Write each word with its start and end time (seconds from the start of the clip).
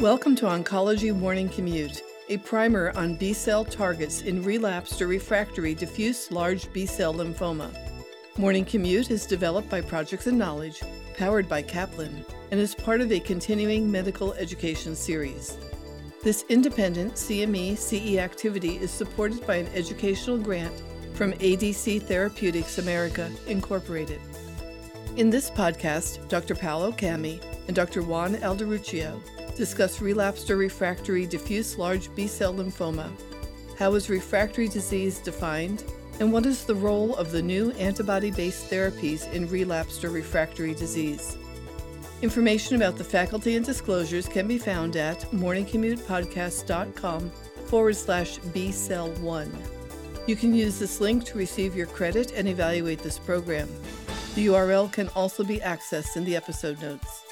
Welcome 0.00 0.36
to 0.36 0.44
Oncology 0.44 1.16
Morning 1.16 1.48
Commute, 1.48 2.02
a 2.28 2.36
primer 2.36 2.92
on 2.96 3.14
B 3.14 3.32
cell 3.32 3.64
targets 3.64 4.20
in 4.20 4.42
relapsed 4.42 5.00
or 5.00 5.06
refractory 5.06 5.74
diffuse 5.74 6.30
large 6.30 6.70
B 6.74 6.84
cell 6.84 7.14
lymphoma. 7.14 7.74
Morning 8.36 8.66
Commute 8.66 9.10
is 9.10 9.24
developed 9.24 9.70
by 9.70 9.80
Projects 9.80 10.26
and 10.26 10.38
Knowledge, 10.38 10.82
powered 11.16 11.48
by 11.48 11.62
Kaplan, 11.62 12.26
and 12.50 12.60
is 12.60 12.74
part 12.74 13.00
of 13.00 13.10
a 13.10 13.18
continuing 13.18 13.90
medical 13.90 14.34
education 14.34 14.94
series. 14.94 15.56
This 16.22 16.44
independent 16.50 17.14
CME 17.14 17.78
CE 17.78 18.18
activity 18.18 18.76
is 18.76 18.90
supported 18.90 19.46
by 19.46 19.56
an 19.56 19.68
educational 19.68 20.36
grant 20.36 20.82
from 21.14 21.32
ADC 21.32 22.02
Therapeutics 22.02 22.76
America, 22.76 23.30
Incorporated. 23.46 24.20
In 25.16 25.30
this 25.30 25.50
podcast, 25.50 26.28
Dr. 26.28 26.54
Paolo 26.54 26.92
Caimi 26.92 27.42
and 27.66 27.74
Dr. 27.74 28.02
Juan 28.02 28.34
Alderuccio 28.34 29.22
discuss 29.56 30.00
relapsed 30.00 30.50
or 30.50 30.56
refractory 30.56 31.26
diffuse 31.26 31.78
large 31.78 32.14
B 32.14 32.26
cell 32.26 32.54
lymphoma. 32.54 33.10
How 33.78 33.94
is 33.94 34.08
refractory 34.08 34.68
disease 34.68 35.18
defined? 35.18 35.84
And 36.20 36.32
what 36.32 36.46
is 36.46 36.64
the 36.64 36.74
role 36.74 37.14
of 37.16 37.30
the 37.30 37.42
new 37.42 37.72
antibody 37.72 38.30
based 38.30 38.70
therapies 38.70 39.30
in 39.32 39.48
relapsed 39.48 40.04
or 40.04 40.10
refractory 40.10 40.74
disease? 40.74 41.36
Information 42.22 42.76
about 42.76 42.96
the 42.96 43.04
faculty 43.04 43.56
and 43.56 43.66
disclosures 43.66 44.26
can 44.26 44.48
be 44.48 44.56
found 44.56 44.96
at 44.96 45.20
morningcommutepodcast.com 45.32 47.30
forward 47.66 47.96
slash 47.96 48.38
B 48.38 48.72
cell 48.72 49.10
1. 49.10 49.52
You 50.26 50.36
can 50.36 50.54
use 50.54 50.78
this 50.78 51.00
link 51.00 51.24
to 51.24 51.36
receive 51.36 51.76
your 51.76 51.86
credit 51.86 52.32
and 52.32 52.48
evaluate 52.48 53.00
this 53.00 53.18
program. 53.18 53.68
The 54.34 54.46
URL 54.46 54.90
can 54.90 55.08
also 55.08 55.44
be 55.44 55.58
accessed 55.58 56.16
in 56.16 56.24
the 56.24 56.36
episode 56.36 56.80
notes. 56.80 57.25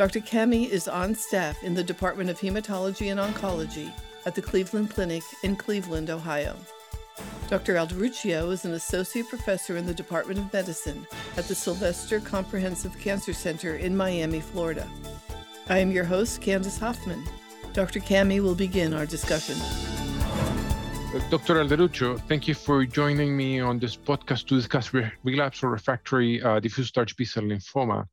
Dr. 0.00 0.20
Caimi 0.20 0.66
is 0.66 0.88
on 0.88 1.14
staff 1.14 1.62
in 1.62 1.74
the 1.74 1.84
Department 1.84 2.30
of 2.30 2.40
Hematology 2.40 3.10
and 3.10 3.20
Oncology 3.20 3.92
at 4.24 4.34
the 4.34 4.40
Cleveland 4.40 4.88
Clinic 4.88 5.22
in 5.42 5.54
Cleveland, 5.54 6.08
Ohio. 6.08 6.56
Dr. 7.50 7.74
Alderuccio 7.74 8.50
is 8.50 8.64
an 8.64 8.72
associate 8.72 9.28
professor 9.28 9.76
in 9.76 9.84
the 9.84 9.92
Department 9.92 10.38
of 10.38 10.50
Medicine 10.54 11.06
at 11.36 11.44
the 11.48 11.54
Sylvester 11.54 12.18
Comprehensive 12.18 12.98
Cancer 12.98 13.34
Center 13.34 13.76
in 13.76 13.94
Miami, 13.94 14.40
Florida. 14.40 14.88
I 15.68 15.76
am 15.76 15.90
your 15.90 16.04
host, 16.04 16.40
Candace 16.40 16.78
Hoffman. 16.78 17.22
Dr. 17.74 18.00
Caimi 18.00 18.40
will 18.40 18.54
begin 18.54 18.94
our 18.94 19.04
discussion. 19.04 19.58
Dr. 21.28 21.56
Alderuccio, 21.56 22.18
thank 22.26 22.48
you 22.48 22.54
for 22.54 22.86
joining 22.86 23.36
me 23.36 23.60
on 23.60 23.78
this 23.78 23.98
podcast 23.98 24.46
to 24.46 24.56
discuss 24.56 24.94
re- 24.94 25.12
relapse 25.24 25.62
or 25.62 25.68
refractory 25.68 26.40
uh, 26.40 26.58
diffuse 26.58 26.90
large 26.96 27.14
B-cell 27.16 27.42
lymphoma 27.42 28.06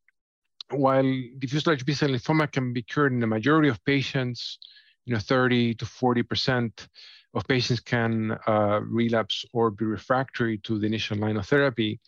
while 0.72 1.24
diffuse 1.40 1.66
large 1.66 1.86
B-cell 1.86 2.10
lymphoma 2.10 2.52
can 2.52 2.74
be 2.74 2.82
cured 2.82 3.14
in 3.14 3.20
the 3.20 3.28
majority 3.28 3.70
of 3.70 3.84
patients, 3.86 4.60
you 5.06 5.14
know, 5.14 5.20
30 5.20 5.76
to 5.76 5.86
40% 5.86 6.88
of 7.34 7.48
patients 7.48 7.80
can 7.80 8.38
uh, 8.48 8.82
relapse 8.84 9.46
or 9.54 9.72
be 9.72 9.86
refractory 9.86 10.58
to 10.60 10.80
the 10.80 10.86
initial 10.86 11.18
line 11.18 11.38
of 11.38 11.46
therapy. 11.46 12.00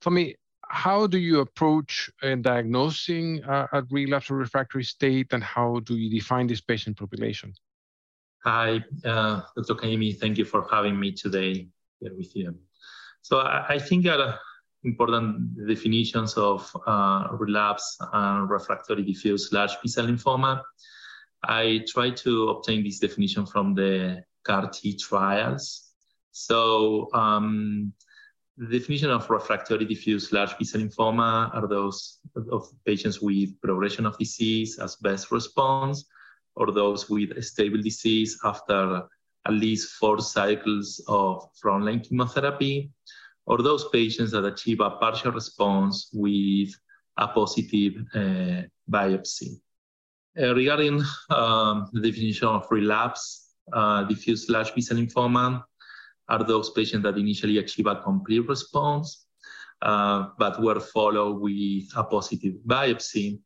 For 0.00 0.10
me, 0.10 0.36
how 0.68 1.06
do 1.06 1.18
you 1.18 1.40
approach 1.40 2.10
uh, 2.22 2.34
diagnosing 2.36 3.44
uh, 3.44 3.66
a 3.72 3.82
relapse 3.90 4.30
or 4.30 4.36
refractory 4.36 4.84
state, 4.84 5.32
and 5.32 5.42
how 5.42 5.80
do 5.80 5.96
you 5.96 6.10
define 6.10 6.46
this 6.46 6.60
patient 6.60 6.98
population? 6.98 7.54
Hi, 8.44 8.84
uh, 9.04 9.42
Dr. 9.56 9.74
Caimi. 9.74 10.16
Thank 10.16 10.38
you 10.38 10.44
for 10.44 10.66
having 10.70 10.98
me 10.98 11.12
today 11.12 11.68
here 12.00 12.14
with 12.14 12.34
you. 12.36 12.54
So 13.22 13.38
I, 13.38 13.74
I 13.74 13.78
think 13.78 14.04
that 14.04 14.38
important 14.86 15.66
definitions 15.66 16.34
of 16.34 16.70
uh, 16.86 17.28
relapse 17.32 17.98
and 18.12 18.48
refractory 18.48 19.02
diffuse 19.02 19.52
large 19.52 19.74
B-cell 19.82 20.06
lymphoma. 20.06 20.62
I 21.44 21.84
tried 21.88 22.16
to 22.18 22.48
obtain 22.48 22.82
this 22.84 22.98
definition 22.98 23.44
from 23.46 23.74
the 23.74 24.22
CAR-T 24.44 24.96
trials. 24.96 25.92
So 26.30 27.08
um, 27.12 27.92
the 28.56 28.78
definition 28.78 29.10
of 29.10 29.28
refractory 29.28 29.84
diffuse 29.84 30.32
large 30.32 30.56
B-cell 30.58 30.80
lymphoma 30.80 31.54
are 31.54 31.66
those 31.66 32.18
of 32.50 32.68
patients 32.86 33.20
with 33.20 33.60
progression 33.60 34.06
of 34.06 34.16
disease 34.18 34.78
as 34.78 34.96
best 34.96 35.30
response, 35.30 36.06
or 36.54 36.72
those 36.72 37.10
with 37.10 37.42
stable 37.44 37.82
disease 37.82 38.38
after 38.44 39.02
at 39.46 39.52
least 39.52 39.92
four 40.00 40.20
cycles 40.20 41.04
of 41.06 41.48
frontline 41.62 42.02
chemotherapy, 42.02 42.90
or 43.46 43.62
those 43.62 43.88
patients 43.88 44.32
that 44.32 44.44
achieve 44.44 44.80
a 44.80 44.90
partial 44.90 45.32
response 45.32 46.10
with 46.12 46.70
a 47.16 47.28
positive 47.28 47.94
uh, 48.14 48.62
biopsy. 48.90 49.60
Uh, 50.38 50.54
regarding 50.54 51.02
um, 51.30 51.88
the 51.92 52.00
definition 52.00 52.48
of 52.48 52.66
relapse, 52.70 53.54
uh, 53.72 54.04
diffuse 54.04 54.48
large 54.48 54.74
B-cell 54.74 54.98
lymphoma 54.98 55.62
are 56.28 56.44
those 56.44 56.70
patients 56.70 57.04
that 57.04 57.16
initially 57.16 57.58
achieve 57.58 57.86
a 57.86 57.96
complete 57.96 58.46
response, 58.48 59.26
uh, 59.82 60.26
but 60.38 60.60
were 60.62 60.80
followed 60.80 61.40
with 61.40 61.84
a 61.96 62.04
positive 62.04 62.54
biopsy. 62.66 63.38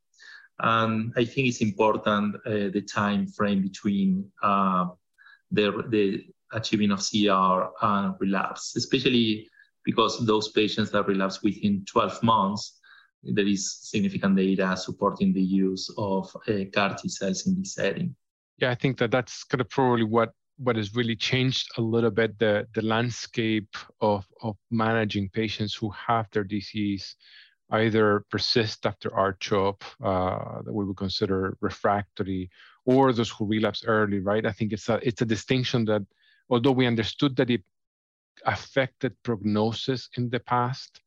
And 0.59 1.13
I 1.17 1.25
think 1.25 1.49
it's 1.49 1.61
important 1.61 2.37
uh, 2.47 2.71
the 2.73 2.83
time 2.83 3.27
frame 3.27 3.63
between 3.63 4.31
uh, 4.43 4.87
the, 5.51 5.85
the 5.89 6.25
achieving 6.53 6.91
of 6.91 7.01
CR 7.01 7.71
and 7.83 8.15
relapse, 8.19 8.75
especially 8.77 9.49
because 9.85 10.25
those 10.27 10.49
patients 10.49 10.91
that 10.91 11.07
relapse 11.07 11.43
within 11.43 11.85
12 11.87 12.23
months, 12.23 12.81
there 13.23 13.47
is 13.47 13.79
significant 13.83 14.37
data 14.37 14.77
supporting 14.77 15.33
the 15.33 15.43
use 15.43 15.93
of 15.99 16.31
uh, 16.49 16.65
CAR 16.73 16.97
T 16.97 17.09
cells 17.09 17.47
in 17.47 17.59
this 17.59 17.75
setting. 17.75 18.15
Yeah, 18.59 18.71
I 18.71 18.75
think 18.75 18.99
that 18.99 19.11
that's 19.11 19.45
kind 19.45 19.61
of 19.61 19.69
probably 19.69 20.05
what 20.05 20.33
what 20.59 20.77
has 20.77 20.95
really 20.95 21.17
changed 21.17 21.69
a 21.79 21.81
little 21.81 22.11
bit 22.11 22.39
the 22.39 22.67
the 22.75 22.83
landscape 22.83 23.75
of 24.01 24.27
of 24.43 24.57
managing 24.71 25.29
patients 25.31 25.75
who 25.75 25.91
have 25.91 26.27
their 26.33 26.45
disease 26.45 27.17
either 27.73 28.25
persist 28.31 28.85
after 28.85 29.15
R-CHOP 29.15 29.85
uh, 30.03 30.63
that 30.63 30.73
we 30.73 30.85
would 30.85 30.97
consider 30.97 31.57
refractory, 31.61 32.51
or 32.85 33.13
those 33.13 33.31
who 33.31 33.47
relapse 33.47 33.85
early, 33.87 34.19
right? 34.19 34.45
I 34.45 34.53
think 34.53 34.73
it's 34.73 34.89
a 34.89 34.99
it's 35.03 35.23
a 35.23 35.27
distinction 35.27 35.85
that 35.87 36.03
although 36.49 36.73
we 36.73 36.87
understood 36.87 37.37
that 37.37 37.51
it 37.51 37.63
affected 38.47 39.15
prognosis 39.23 40.09
in 40.17 40.31
the 40.31 40.41
past. 40.41 41.01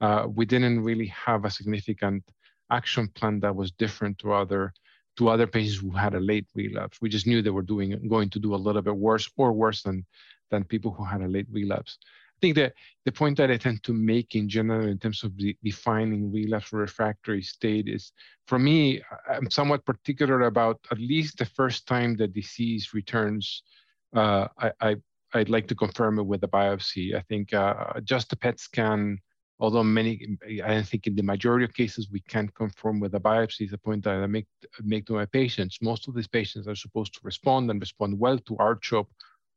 Uh, 0.00 0.26
we 0.28 0.44
didn't 0.44 0.80
really 0.82 1.06
have 1.06 1.44
a 1.44 1.50
significant 1.50 2.24
action 2.70 3.08
plan 3.08 3.40
that 3.40 3.54
was 3.54 3.70
different 3.72 4.18
to 4.18 4.32
other 4.32 4.72
to 5.16 5.28
other 5.28 5.48
patients 5.48 5.80
who 5.80 5.90
had 5.90 6.14
a 6.14 6.20
late 6.20 6.46
relapse. 6.54 7.00
We 7.00 7.08
just 7.08 7.26
knew 7.26 7.42
they 7.42 7.50
were 7.50 7.62
doing 7.62 7.90
going 8.08 8.30
to 8.30 8.38
do 8.38 8.54
a 8.54 8.62
little 8.66 8.82
bit 8.82 8.96
worse 8.96 9.28
or 9.36 9.52
worse 9.52 9.82
than 9.82 10.06
than 10.50 10.64
people 10.64 10.92
who 10.92 11.04
had 11.04 11.22
a 11.22 11.28
late 11.28 11.48
relapse. 11.50 11.98
I 12.38 12.40
think 12.40 12.54
that 12.54 12.74
the 13.04 13.10
point 13.10 13.36
that 13.38 13.50
I 13.50 13.56
tend 13.56 13.82
to 13.82 13.92
make 13.92 14.36
in 14.36 14.48
general 14.48 14.86
in 14.86 14.98
terms 14.98 15.24
of 15.24 15.32
defining 15.64 16.30
relapse 16.30 16.72
refractory 16.72 17.42
state 17.42 17.88
is, 17.88 18.12
for 18.46 18.60
me, 18.60 19.02
I'm 19.28 19.50
somewhat 19.50 19.84
particular 19.84 20.42
about 20.42 20.78
at 20.92 21.00
least 21.00 21.38
the 21.38 21.46
first 21.46 21.88
time 21.88 22.14
the 22.14 22.28
disease 22.28 22.94
returns. 22.94 23.64
Uh, 24.14 24.46
I, 24.56 24.70
I, 24.80 24.96
I'd 25.34 25.48
like 25.48 25.68
to 25.68 25.74
confirm 25.74 26.18
it 26.18 26.26
with 26.26 26.42
a 26.44 26.48
biopsy. 26.48 27.14
I 27.14 27.20
think 27.20 27.52
uh, 27.52 28.00
just 28.02 28.32
a 28.32 28.36
PET 28.36 28.58
scan, 28.58 29.18
although 29.60 29.84
many, 29.84 30.38
I 30.64 30.82
think 30.82 31.06
in 31.06 31.16
the 31.16 31.22
majority 31.22 31.64
of 31.64 31.74
cases 31.74 32.08
we 32.10 32.20
can't 32.20 32.54
confirm 32.54 32.98
with 33.00 33.14
a 33.14 33.20
biopsy. 33.20 33.62
Is 33.62 33.70
the 33.70 33.78
point 33.78 34.04
that 34.04 34.14
I 34.14 34.26
make 34.26 34.46
make 34.82 35.06
to 35.06 35.14
my 35.14 35.26
patients. 35.26 35.78
Most 35.82 36.08
of 36.08 36.14
these 36.14 36.28
patients 36.28 36.66
are 36.66 36.74
supposed 36.74 37.12
to 37.14 37.20
respond 37.22 37.70
and 37.70 37.80
respond 37.80 38.18
well 38.18 38.38
to 38.38 38.56
R-CHOP 38.58 39.08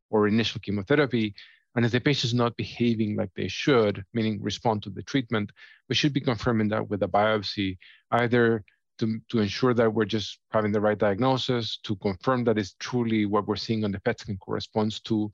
or 0.09 0.27
initial 0.27 0.59
chemotherapy. 0.59 1.33
And 1.75 1.85
if 1.85 1.93
the 1.93 2.01
patient 2.01 2.25
is 2.25 2.33
not 2.33 2.57
behaving 2.57 3.15
like 3.15 3.31
they 3.33 3.47
should, 3.47 4.03
meaning 4.13 4.41
respond 4.41 4.83
to 4.83 4.89
the 4.89 5.03
treatment, 5.03 5.51
we 5.87 5.95
should 5.95 6.11
be 6.11 6.19
confirming 6.19 6.67
that 6.69 6.89
with 6.89 7.01
a 7.03 7.07
biopsy, 7.07 7.77
either 8.11 8.65
to, 8.99 9.21
to 9.29 9.39
ensure 9.39 9.73
that 9.73 9.93
we're 9.93 10.03
just 10.03 10.39
having 10.51 10.73
the 10.73 10.81
right 10.81 10.97
diagnosis, 10.97 11.79
to 11.83 11.95
confirm 11.95 12.43
that 12.43 12.57
it's 12.57 12.75
truly 12.79 13.25
what 13.25 13.47
we're 13.47 13.55
seeing 13.55 13.85
on 13.85 13.93
the 13.93 14.01
PET 14.01 14.19
scan 14.19 14.37
corresponds 14.37 14.99
to 15.01 15.31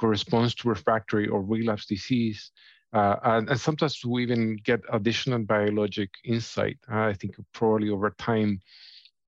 corresponds 0.00 0.54
to 0.54 0.68
refractory 0.68 1.28
or 1.28 1.42
relapse 1.42 1.86
disease. 1.86 2.50
Uh, 2.92 3.16
and, 3.22 3.50
and, 3.50 3.60
sometimes 3.60 4.04
we 4.04 4.22
even 4.22 4.56
get 4.64 4.80
additional 4.92 5.38
biologic 5.38 6.10
insight. 6.24 6.78
Uh, 6.90 7.02
I 7.02 7.12
think 7.12 7.36
probably 7.52 7.90
over 7.90 8.10
time 8.18 8.60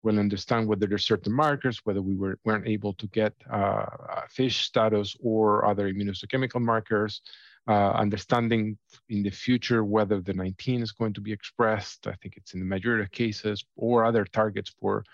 we'll 0.03 0.19
understand 0.19 0.67
whether 0.67 0.87
there's 0.87 1.05
certain 1.05 1.33
markers, 1.33 1.81
whether 1.85 2.03
we 2.03 2.17
were, 2.17 2.39
weren't 2.45 2.67
able 2.67 2.93
to 2.95 3.07
get 3.09 3.35
uh, 3.51 3.87
FISH 4.31 4.65
status 4.65 5.17
or 5.21 5.65
other 5.65 5.93
immunohistochemical 5.93 6.61
markers, 6.61 7.23
uh, 7.69 7.91
understanding 7.91 8.77
in 9.11 9.23
the 9.23 9.31
future 9.31 9.85
whether 9.85 10.21
the 10.21 10.33
19 10.33 10.83
is 10.83 10.91
going 10.91 11.13
to 11.13 11.21
be 11.21 11.33
expressed. 11.33 12.09
I 12.09 12.15
think 12.21 12.37
it's 12.37 12.55
in 12.55 12.61
the 12.61 12.67
majority 12.67 13.05
of 13.05 13.13
cases 13.13 13.65
or 13.77 14.05
other 14.05 14.25
targets 14.25 14.75
for, 14.81 15.05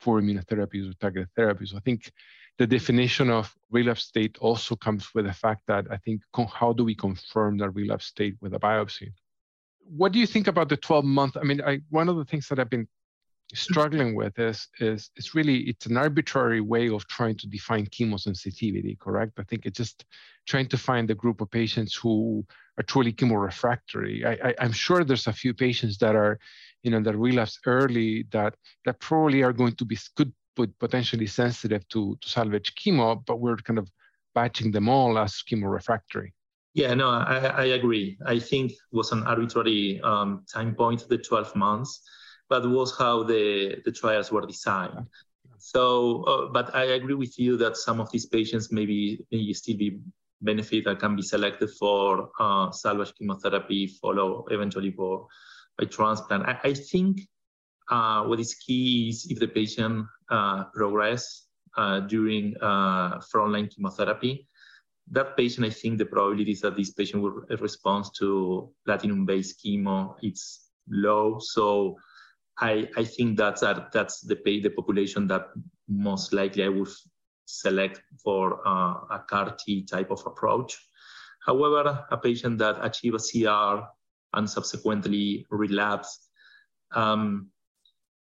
for 0.00 0.20
immunotherapies 0.20 0.90
or 0.90 0.94
targeted 0.94 1.28
therapies. 1.38 1.68
So 1.68 1.76
I 1.76 1.80
think 1.80 2.10
the 2.58 2.66
definition 2.66 3.30
of 3.30 3.54
relapse 3.70 4.04
state 4.04 4.36
also 4.38 4.76
comes 4.76 5.14
with 5.14 5.26
the 5.26 5.32
fact 5.32 5.62
that 5.66 5.86
I 5.90 5.96
think 5.96 6.22
how 6.52 6.72
do 6.72 6.84
we 6.84 6.94
confirm 6.94 7.58
that 7.58 7.70
relapse 7.70 8.06
state 8.06 8.36
with 8.40 8.54
a 8.54 8.58
biopsy? 8.58 9.12
What 9.84 10.12
do 10.12 10.18
you 10.18 10.26
think 10.26 10.46
about 10.46 10.68
the 10.68 10.76
12 10.76 11.04
month? 11.04 11.36
I 11.36 11.42
mean, 11.42 11.60
I, 11.60 11.80
one 11.90 12.08
of 12.08 12.16
the 12.16 12.24
things 12.24 12.48
that 12.48 12.58
I've 12.58 12.70
been 12.70 12.86
struggling 13.54 14.14
with 14.14 14.38
is 14.38 14.68
is 14.80 15.10
it's 15.16 15.34
really 15.34 15.58
it's 15.68 15.86
an 15.86 15.96
arbitrary 15.96 16.60
way 16.60 16.88
of 16.88 17.06
trying 17.08 17.36
to 17.36 17.46
define 17.46 17.86
chemosensitivity 17.86 18.98
correct 18.98 19.32
i 19.38 19.42
think 19.42 19.66
it's 19.66 19.76
just 19.76 20.06
trying 20.46 20.66
to 20.66 20.78
find 20.78 21.08
the 21.08 21.14
group 21.14 21.40
of 21.40 21.50
patients 21.50 21.94
who 21.94 22.44
are 22.78 22.84
truly 22.84 23.12
chemorefractory 23.12 24.24
I, 24.24 24.48
I 24.48 24.54
i'm 24.60 24.72
sure 24.72 25.04
there's 25.04 25.26
a 25.26 25.32
few 25.32 25.52
patients 25.52 25.98
that 25.98 26.16
are 26.16 26.38
you 26.82 26.90
know 26.90 27.00
that 27.02 27.16
relapse 27.16 27.58
early 27.66 28.24
that 28.32 28.54
that 28.86 28.98
probably 29.00 29.42
are 29.42 29.52
going 29.52 29.74
to 29.76 29.84
be 29.84 29.98
could 30.16 30.32
put 30.54 30.78
potentially 30.78 31.26
sensitive 31.26 31.86
to, 31.88 32.16
to 32.20 32.28
salvage 32.28 32.74
chemo 32.74 33.22
but 33.26 33.40
we're 33.40 33.56
kind 33.56 33.78
of 33.78 33.90
batching 34.34 34.70
them 34.70 34.88
all 34.88 35.18
as 35.18 35.42
chemo 35.48 35.70
refractory. 35.70 36.32
yeah, 36.74 36.94
no, 36.94 37.10
I, 37.10 37.36
I 37.36 37.64
agree. 37.64 38.16
I 38.24 38.38
think 38.38 38.72
was 38.92 39.12
an 39.12 39.24
arbitrary 39.24 40.00
um, 40.02 40.44
time 40.50 40.74
point, 40.74 41.06
the 41.08 41.18
12 41.18 41.54
months 41.54 42.02
but 42.52 42.68
was 42.68 42.94
how 42.98 43.22
the, 43.22 43.76
the 43.86 43.90
trials 43.90 44.30
were 44.30 44.46
designed. 44.46 45.06
So, 45.56 46.22
uh, 46.24 46.52
but 46.52 46.74
I 46.74 46.84
agree 46.98 47.14
with 47.14 47.38
you 47.38 47.56
that 47.56 47.78
some 47.78 47.98
of 47.98 48.12
these 48.12 48.26
patients 48.26 48.70
maybe 48.70 49.24
may 49.30 49.52
still 49.54 49.78
be 49.78 50.00
benefit 50.42 50.84
that 50.84 50.98
can 50.98 51.16
be 51.16 51.22
selected 51.22 51.70
for 51.70 52.28
uh, 52.38 52.70
salvage 52.70 53.14
chemotherapy, 53.14 53.86
follow 53.86 54.44
eventually 54.50 54.90
for 54.90 55.28
by 55.78 55.86
transplant. 55.86 56.42
I, 56.46 56.58
I 56.62 56.74
think 56.74 57.22
uh, 57.90 58.24
what 58.24 58.38
is 58.38 58.52
key 58.54 59.08
is 59.08 59.26
if 59.30 59.38
the 59.38 59.48
patient 59.48 60.06
progress 60.74 61.46
uh, 61.76 62.00
during 62.00 62.54
uh, 62.60 63.18
frontline 63.20 63.68
chemotherapy, 63.74 64.46
that 65.10 65.36
patient, 65.36 65.66
I 65.66 65.70
think 65.70 65.98
the 65.98 66.06
probability 66.06 66.52
is 66.52 66.60
that 66.60 66.76
this 66.76 66.92
patient 66.92 67.22
will 67.22 67.44
respond 67.60 68.06
to 68.18 68.70
platinum-based 68.86 69.62
chemo, 69.64 70.14
it's 70.22 70.70
low. 70.88 71.38
So 71.40 71.96
I, 72.58 72.88
I 72.96 73.04
think 73.04 73.36
that's 73.36 73.62
that's 73.92 74.20
the 74.20 74.36
the 74.44 74.70
population 74.70 75.26
that 75.28 75.48
most 75.88 76.32
likely 76.32 76.64
I 76.64 76.68
would 76.68 76.88
select 77.46 78.02
for 78.22 78.66
uh, 78.66 78.94
a 79.10 79.24
CAR 79.28 79.56
T 79.58 79.84
type 79.84 80.10
of 80.10 80.22
approach. 80.26 80.78
However, 81.44 82.04
a 82.10 82.16
patient 82.16 82.58
that 82.58 82.78
achieve 82.84 83.14
a 83.14 83.18
CR 83.18 83.84
and 84.34 84.48
subsequently 84.48 85.46
relapse, 85.50 86.28
um, 86.94 87.50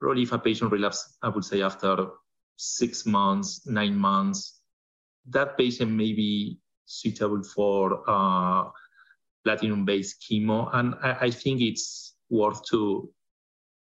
probably 0.02 0.22
if 0.24 0.32
a 0.32 0.38
patient 0.38 0.72
relapse, 0.72 1.16
I 1.22 1.28
would 1.28 1.44
say 1.44 1.62
after 1.62 2.08
six 2.56 3.06
months, 3.06 3.64
nine 3.66 3.96
months, 3.96 4.60
that 5.30 5.56
patient 5.56 5.92
may 5.92 6.12
be 6.12 6.58
suitable 6.86 7.44
for 7.44 8.02
uh, 8.08 8.64
platinum-based 9.44 10.20
chemo, 10.20 10.68
and 10.74 10.96
I, 11.02 11.26
I 11.26 11.30
think 11.30 11.60
it's 11.60 12.16
worth 12.30 12.64
to 12.70 13.10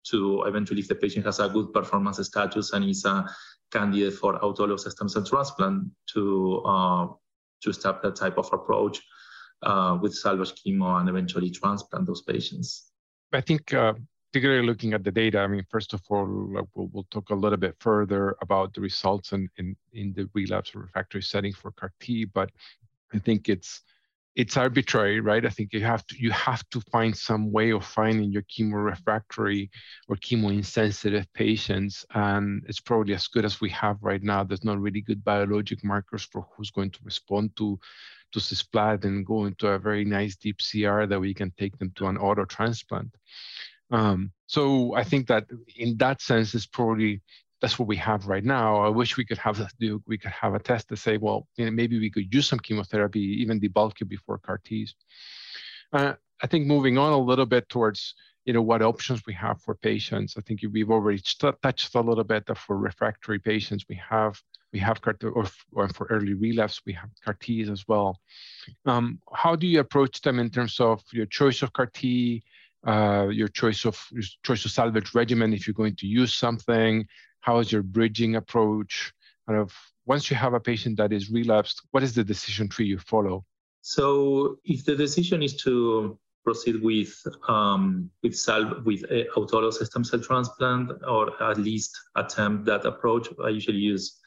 to 0.09 0.43
eventually, 0.43 0.79
if 0.79 0.87
the 0.87 0.95
patient 0.95 1.25
has 1.25 1.39
a 1.39 1.49
good 1.49 1.73
performance 1.73 2.25
status 2.25 2.71
and 2.71 2.89
is 2.89 3.03
a 3.05 3.29
candidate 3.71 4.13
for 4.13 4.39
autologous 4.39 4.89
stem 4.89 5.09
cell 5.09 5.23
transplant, 5.23 5.83
to 6.13 6.63
uh, 6.65 7.07
to 7.61 7.73
start 7.73 8.01
that 8.01 8.15
type 8.15 8.37
of 8.39 8.49
approach 8.53 9.01
uh, 9.61 9.99
with 10.01 10.15
salvage 10.15 10.53
chemo 10.55 10.99
and 10.99 11.09
eventually 11.09 11.51
transplant 11.51 12.07
those 12.07 12.23
patients. 12.23 12.91
I 13.33 13.41
think, 13.41 13.73
uh, 13.73 13.93
particularly 14.31 14.65
looking 14.65 14.93
at 14.93 15.03
the 15.03 15.11
data, 15.11 15.39
I 15.39 15.47
mean, 15.47 15.65
first 15.69 15.93
of 15.93 16.01
all, 16.09 16.25
we'll, 16.75 16.89
we'll 16.91 17.07
talk 17.11 17.29
a 17.29 17.35
little 17.35 17.57
bit 17.57 17.75
further 17.79 18.35
about 18.41 18.73
the 18.73 18.81
results 18.81 19.31
in, 19.31 19.49
in, 19.57 19.75
in 19.93 20.13
the 20.13 20.29
relapse 20.33 20.75
refractory 20.75 21.21
setting 21.21 21.53
for 21.53 21.71
CAR 21.71 21.91
T, 21.99 22.25
but 22.25 22.51
I 23.13 23.19
think 23.19 23.49
it's 23.49 23.81
it's 24.37 24.55
arbitrary, 24.55 25.19
right? 25.19 25.43
I 25.43 25.49
think 25.49 25.73
you 25.73 25.83
have 25.83 26.05
to 26.07 26.15
you 26.15 26.29
have 26.29 26.63
to 26.69 26.79
find 26.91 27.17
some 27.17 27.51
way 27.51 27.71
of 27.71 27.83
finding 27.83 28.31
your 28.31 28.43
chemo 28.43 28.85
refractory 28.85 29.71
or 30.07 30.15
chemo 30.15 30.51
insensitive 30.51 31.25
patients, 31.33 32.05
and 32.13 32.63
it's 32.67 32.79
probably 32.79 33.15
as 33.15 33.27
good 33.27 33.45
as 33.45 33.59
we 33.59 33.71
have 33.71 33.97
right 34.01 34.21
now. 34.21 34.43
There's 34.43 34.63
not 34.63 34.79
really 34.79 35.01
good 35.01 35.23
biologic 35.23 35.83
markers 35.83 36.23
for 36.23 36.45
who's 36.55 36.69
going 36.69 36.91
to 36.91 36.99
respond 37.03 37.55
to 37.55 37.79
to 38.33 38.39
cisplatin 38.39 39.05
and 39.05 39.25
go 39.25 39.45
into 39.45 39.69
a 39.69 39.79
very 39.79 40.05
nice 40.05 40.35
deep 40.35 40.59
CR 40.59 41.05
that 41.05 41.19
we 41.19 41.33
can 41.33 41.51
take 41.57 41.75
them 41.79 41.91
to 41.95 42.05
an 42.05 42.17
auto 42.17 42.45
transplant. 42.45 43.09
Um, 43.91 44.31
so 44.47 44.95
I 44.95 45.03
think 45.03 45.27
that 45.27 45.45
in 45.75 45.97
that 45.97 46.21
sense, 46.21 46.55
is 46.55 46.67
probably 46.67 47.21
that's 47.61 47.79
what 47.79 47.87
we 47.87 47.95
have 47.97 48.27
right 48.27 48.43
now. 48.43 48.77
I 48.83 48.89
wish 48.89 49.17
we 49.17 49.25
could 49.25 49.37
have 49.39 49.65
we 50.05 50.17
could 50.17 50.31
have 50.31 50.53
a 50.53 50.59
test 50.59 50.89
to 50.89 50.97
say, 50.97 51.17
well, 51.17 51.47
you 51.55 51.65
know, 51.65 51.71
maybe 51.71 51.99
we 51.99 52.09
could 52.09 52.33
use 52.33 52.47
some 52.47 52.59
chemotherapy, 52.59 53.41
even 53.41 53.59
debulk 53.59 54.01
it 54.01 54.09
before 54.09 54.37
CAR 54.37 54.59
Ts. 54.63 54.95
Uh, 55.91 56.13
I 56.41 56.47
think 56.47 56.67
moving 56.67 56.97
on 56.97 57.13
a 57.13 57.17
little 57.17 57.45
bit 57.45 57.67
towards 57.69 58.13
you 58.47 58.53
know 58.53 58.61
what 58.61 58.81
options 58.81 59.21
we 59.27 59.33
have 59.33 59.61
for 59.61 59.75
patients. 59.75 60.35
I 60.37 60.41
think 60.41 60.61
we've 60.71 60.89
already 60.89 61.21
touched 61.61 61.95
a 61.95 62.01
little 62.01 62.23
bit 62.23 62.45
that 62.45 62.57
for 62.57 62.77
refractory 62.77 63.39
patients 63.39 63.85
we 63.89 63.99
have 64.09 64.41
we 64.71 64.79
have 64.79 65.01
CAR 65.01 65.15
or, 65.23 65.45
or 65.73 65.89
for 65.89 66.07
early 66.09 66.33
relapse 66.33 66.81
we 66.85 66.93
have 66.93 67.09
CAR 67.25 67.33
Ts 67.33 67.69
as 67.69 67.85
well. 67.87 68.19
Um, 68.85 69.19
how 69.33 69.57
do 69.57 69.67
you 69.67 69.81
approach 69.81 70.21
them 70.21 70.39
in 70.39 70.49
terms 70.49 70.79
of 70.79 71.03
your 71.11 71.25
choice 71.25 71.61
of 71.61 71.73
CAR 71.73 71.87
T? 71.87 72.41
Uh, 72.85 73.27
your 73.29 73.47
choice 73.47 73.85
of 73.85 73.99
your 74.11 74.23
choice 74.43 74.63
of 74.63 74.71
salvage 74.71 75.13
regimen 75.15 75.51
if 75.51 75.67
you're 75.67 75.73
going 75.73 75.95
to 75.95 76.05
use 76.05 76.33
something 76.33 77.05
how 77.47 77.59
is 77.59 77.71
your 77.71 77.81
bridging 77.81 78.35
approach? 78.35 79.13
Kind 79.47 79.57
of 79.59 79.73
once 80.05 80.29
you 80.29 80.35
have 80.35 80.53
a 80.53 80.59
patient 80.59 80.97
that 80.97 81.13
is 81.13 81.31
relapsed, 81.31 81.81
what 81.91 82.03
is 82.03 82.13
the 82.13 82.23
decision 82.23 82.67
tree 82.67 82.85
you 82.85 82.99
follow? 82.99 83.45
So 83.81 84.57
if 84.65 84.83
the 84.83 84.95
decision 84.95 85.41
is 85.41 85.55
to 85.63 86.19
proceed 86.43 86.81
with 86.81 87.13
um, 87.47 88.09
with 88.21 88.35
sal- 88.37 88.81
with 88.83 89.03
autologous 89.37 89.85
stem 89.85 90.03
cell 90.03 90.19
transplant 90.19 90.91
or 91.07 91.41
at 91.41 91.57
least 91.57 91.97
attempt 92.15 92.65
that 92.65 92.85
approach, 92.85 93.29
I 93.41 93.49
usually 93.49 93.83
use 93.93 94.19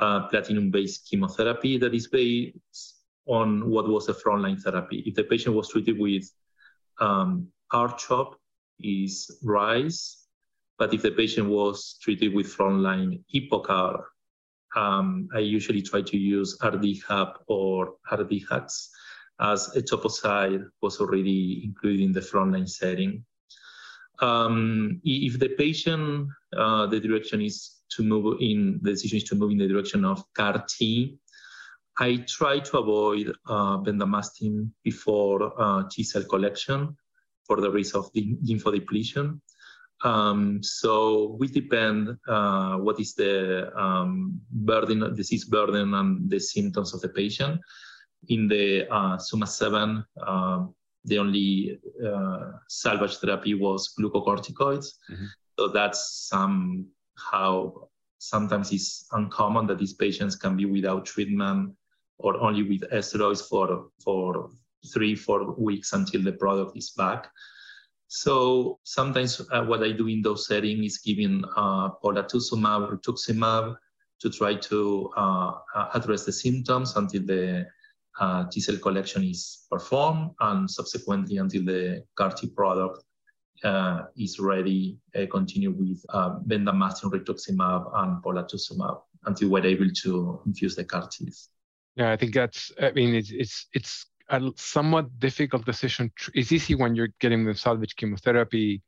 uh, 0.00 0.26
platinum-based 0.28 1.08
chemotherapy 1.08 1.78
that 1.78 1.94
is 1.94 2.08
based 2.08 3.02
on 3.26 3.70
what 3.70 3.88
was 3.88 4.06
the 4.06 4.14
frontline 4.14 4.60
therapy. 4.60 5.04
If 5.06 5.14
the 5.14 5.24
patient 5.24 5.54
was 5.54 5.68
treated 5.68 5.96
with 5.96 6.24
um, 7.00 7.48
R-CHOP, 7.72 8.38
is 8.80 9.38
RICE, 9.42 10.26
but 10.78 10.92
if 10.92 11.02
the 11.02 11.10
patient 11.10 11.48
was 11.48 11.96
treated 12.02 12.34
with 12.34 12.46
frontline 12.46 13.22
EPOCH-R, 13.32 14.06
um, 14.76 15.28
I 15.34 15.38
usually 15.38 15.82
try 15.82 16.02
to 16.02 16.16
use 16.16 16.58
RDHAP 16.58 17.34
or 17.46 17.94
RDHAX 18.10 18.88
as 19.40 19.70
etoposide 19.76 20.66
was 20.80 21.00
already 21.00 21.62
included 21.64 22.00
in 22.00 22.12
the 22.12 22.20
frontline 22.20 22.68
setting. 22.68 23.24
Um, 24.20 25.00
if 25.04 25.38
the 25.38 25.50
patient, 25.50 26.28
uh, 26.56 26.86
the 26.86 27.00
direction 27.00 27.40
is 27.40 27.82
to 27.90 28.02
move 28.02 28.40
in, 28.40 28.80
the 28.82 28.90
decision 28.90 29.18
is 29.18 29.24
to 29.24 29.34
move 29.34 29.52
in 29.52 29.58
the 29.58 29.68
direction 29.68 30.04
of 30.04 30.24
CAR 30.34 30.64
T, 30.68 31.18
I 31.98 32.24
try 32.28 32.58
to 32.58 32.78
avoid 32.78 33.32
uh, 33.46 33.78
bendamustine 33.78 34.70
before 34.82 35.52
uh, 35.60 35.84
T 35.88 36.02
cell 36.02 36.24
collection 36.24 36.96
for 37.46 37.60
the 37.60 37.70
risk 37.70 37.94
of 37.94 38.12
the 38.12 38.36
lymphodepletion. 38.44 39.40
Um, 40.02 40.62
so 40.62 41.36
we 41.38 41.48
depend 41.48 42.16
uh, 42.28 42.76
what 42.76 43.00
is 43.00 43.14
the 43.14 43.72
um, 43.76 44.40
burden, 44.50 45.14
disease 45.14 45.44
burden, 45.44 45.94
and 45.94 46.28
the 46.28 46.40
symptoms 46.40 46.94
of 46.94 47.00
the 47.00 47.08
patient. 47.08 47.60
In 48.28 48.48
the 48.48 48.88
uh, 48.90 49.16
ZUMA 49.18 49.46
7, 49.46 50.04
uh, 50.26 50.66
the 51.04 51.18
only 51.18 51.78
uh, 52.06 52.52
salvage 52.68 53.16
therapy 53.16 53.54
was 53.54 53.94
glucocorticoids. 53.98 54.86
Mm-hmm. 55.10 55.26
So 55.58 55.68
that's 55.68 56.28
somehow 56.28 57.72
sometimes 58.18 58.72
it's 58.72 59.06
uncommon 59.12 59.66
that 59.66 59.78
these 59.78 59.92
patients 59.94 60.34
can 60.36 60.56
be 60.56 60.64
without 60.64 61.04
treatment 61.04 61.74
or 62.18 62.40
only 62.40 62.62
with 62.62 62.82
steroids 62.90 63.46
for 63.48 63.90
for 64.02 64.50
three 64.92 65.14
four 65.14 65.54
weeks 65.54 65.92
until 65.92 66.22
the 66.22 66.32
product 66.32 66.76
is 66.76 66.90
back. 66.90 67.30
So 68.08 68.78
sometimes 68.84 69.40
uh, 69.50 69.64
what 69.64 69.82
I 69.82 69.92
do 69.92 70.06
in 70.06 70.22
those 70.22 70.46
settings 70.46 70.84
is 70.84 70.98
giving 70.98 71.42
uh, 71.56 71.90
polatuzumab 72.02 72.88
or 72.88 72.96
rituximab 72.96 73.76
to 74.20 74.30
try 74.30 74.54
to 74.54 75.10
uh, 75.16 75.52
uh, 75.74 75.88
address 75.94 76.24
the 76.24 76.32
symptoms 76.32 76.96
until 76.96 77.22
the 77.22 77.66
uh, 78.20 78.44
T 78.50 78.60
cell 78.60 78.76
collection 78.78 79.24
is 79.24 79.66
performed 79.70 80.30
and 80.40 80.70
subsequently 80.70 81.38
until 81.38 81.64
the 81.64 82.04
CAR 82.14 82.30
T 82.30 82.48
product 82.48 83.02
uh, 83.64 84.02
is 84.16 84.38
ready, 84.38 84.98
continue 85.30 85.72
with 85.72 86.04
uh, 86.10 86.38
bendamustine, 86.46 87.10
rituximab, 87.10 87.90
and 87.96 88.22
polatuzumab 88.22 89.00
until 89.24 89.48
we're 89.48 89.66
able 89.66 89.90
to 90.02 90.40
infuse 90.46 90.76
the 90.76 90.84
CAR 90.84 91.08
Ts. 91.08 91.48
Yeah, 91.96 92.12
I 92.12 92.16
think 92.16 92.34
that's. 92.34 92.72
I 92.80 92.90
mean, 92.92 93.14
it's 93.14 93.30
it's 93.30 93.66
it's 93.72 94.06
a 94.28 94.40
somewhat 94.56 95.18
difficult 95.18 95.64
decision. 95.64 96.10
It's 96.34 96.52
easy 96.52 96.74
when 96.74 96.94
you're 96.94 97.14
getting 97.20 97.44
the 97.44 97.54
salvage 97.54 97.96
chemotherapy, 97.96 98.82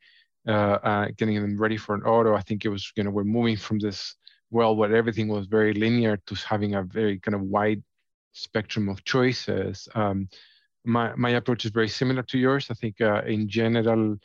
uh, 0.49 0.79
uh, 0.83 1.09
getting 1.17 1.35
them 1.41 1.59
ready 1.59 1.77
for 1.77 1.95
an 1.95 2.03
auto. 2.03 2.35
I 2.35 2.43
think 2.43 2.65
it 2.65 2.69
was, 2.69 2.91
you 2.97 3.05
know, 3.05 3.11
we're 3.11 3.25
moving 3.25 3.57
from 3.57 3.79
this 3.79 4.15
world 4.51 4.79
where 4.79 4.95
everything 4.95 5.29
was 5.29 5.47
very 5.47 5.75
linear 5.75 6.17
to 6.27 6.35
having 6.37 6.75
a 6.75 6.83
very 6.83 7.19
kind 7.19 7.35
of 7.35 7.43
wide 7.43 7.83
spectrum 8.33 8.89
of 8.89 9.05
choices. 9.05 9.89
Um, 9.95 10.29
my, 10.85 11.15
my 11.17 11.31
approach 11.31 11.65
is 11.65 11.73
very 11.73 11.89
similar 11.89 12.23
to 12.23 12.39
yours. 12.39 12.69
I 12.71 12.75
think 12.75 13.01
uh, 13.01 13.23
in 13.27 13.49
general, 13.49 14.19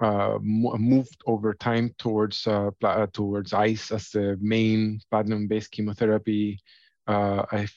uh, 0.00 0.38
moved 0.42 1.22
over 1.26 1.54
time 1.54 1.94
towards 1.98 2.46
uh, 2.46 2.70
towards 3.12 3.52
ICE 3.54 3.92
as 3.92 4.10
the 4.10 4.36
main 4.40 5.00
platinum-based 5.10 5.70
chemotherapy. 5.70 6.60
Uh, 7.06 7.44
I've 7.50 7.74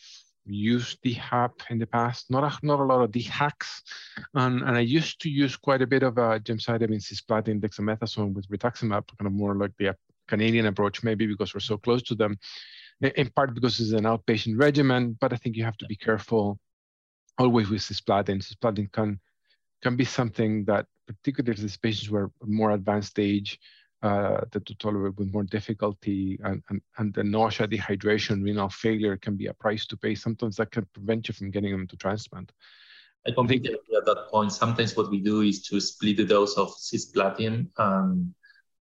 used 0.49 0.99
DHAP 1.03 1.53
in 1.69 1.79
the 1.79 1.87
past, 1.87 2.29
not 2.29 2.43
a, 2.43 2.65
not 2.65 2.79
a 2.79 2.83
lot 2.83 3.01
of 3.01 3.11
DHACs, 3.11 3.81
and, 4.33 4.61
and 4.61 4.77
I 4.77 4.81
used 4.81 5.21
to 5.21 5.29
use 5.29 5.55
quite 5.55 5.81
a 5.81 5.87
bit 5.87 6.03
of 6.03 6.17
uh, 6.17 6.39
gemcitabine, 6.39 7.01
cisplatin, 7.01 7.59
dexamethasone 7.61 8.33
with 8.33 8.47
rituximab, 8.49 9.07
kind 9.17 9.27
of 9.27 9.33
more 9.33 9.55
like 9.55 9.71
the 9.77 9.95
Canadian 10.27 10.67
approach, 10.67 11.03
maybe 11.03 11.25
because 11.25 11.53
we're 11.53 11.59
so 11.59 11.77
close 11.77 12.03
to 12.03 12.15
them, 12.15 12.37
in 13.01 13.29
part 13.29 13.53
because 13.53 13.79
it's 13.79 13.91
an 13.91 14.03
outpatient 14.03 14.59
regimen, 14.59 15.17
but 15.19 15.33
I 15.33 15.37
think 15.37 15.55
you 15.55 15.63
have 15.63 15.77
to 15.77 15.85
be 15.85 15.95
careful 15.95 16.59
always 17.37 17.69
with 17.69 17.81
cisplatin. 17.81 18.43
Cisplatin 18.43 18.91
can 18.91 19.19
can 19.81 19.95
be 19.95 20.05
something 20.05 20.65
that, 20.65 20.85
particularly 21.07 21.61
these 21.61 21.77
patients 21.77 22.07
who 22.07 22.17
are 22.17 22.31
more 22.45 22.71
advanced 22.71 23.17
age, 23.17 23.59
uh, 24.01 24.41
that 24.51 24.65
to 24.65 24.75
tolerate 24.75 25.17
with 25.17 25.33
more 25.33 25.43
difficulty, 25.43 26.39
and, 26.43 26.63
and, 26.69 26.81
and 26.97 27.13
the 27.13 27.23
nausea, 27.23 27.67
dehydration, 27.67 28.43
renal 28.43 28.69
failure 28.69 29.17
can 29.17 29.35
be 29.35 29.47
a 29.47 29.53
price 29.53 29.85
to 29.87 29.97
pay. 29.97 30.15
Sometimes 30.15 30.55
that 30.57 30.71
can 30.71 30.85
prevent 30.93 31.27
you 31.27 31.33
from 31.33 31.51
getting 31.51 31.71
them 31.71 31.87
to 31.87 31.97
transplant. 31.97 32.51
I 33.27 33.31
completely 33.31 33.73
agree 33.73 33.97
at 33.97 34.05
that 34.05 34.27
point. 34.31 34.53
Sometimes 34.53 34.95
what 34.95 35.11
we 35.11 35.19
do 35.19 35.41
is 35.41 35.61
to 35.63 35.79
split 35.81 36.17
the 36.17 36.25
dose 36.25 36.57
of 36.57 36.69
cisplatin 36.69 37.67
and 37.77 38.33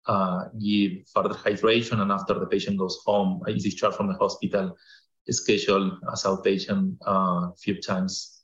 uh, 0.05 0.45
give 0.59 1.07
further 1.13 1.33
hydration, 1.33 1.99
and 2.01 2.11
after 2.11 2.35
the 2.35 2.45
patient 2.45 2.77
goes 2.77 2.99
home, 3.05 3.41
is 3.47 3.63
discharged 3.63 3.97
from 3.97 4.07
the 4.07 4.13
hospital, 4.13 4.77
schedule 5.29 5.97
as 6.13 6.23
outpatient 6.23 6.95
a 7.05 7.09
uh, 7.09 7.51
few 7.57 7.81
times 7.81 8.43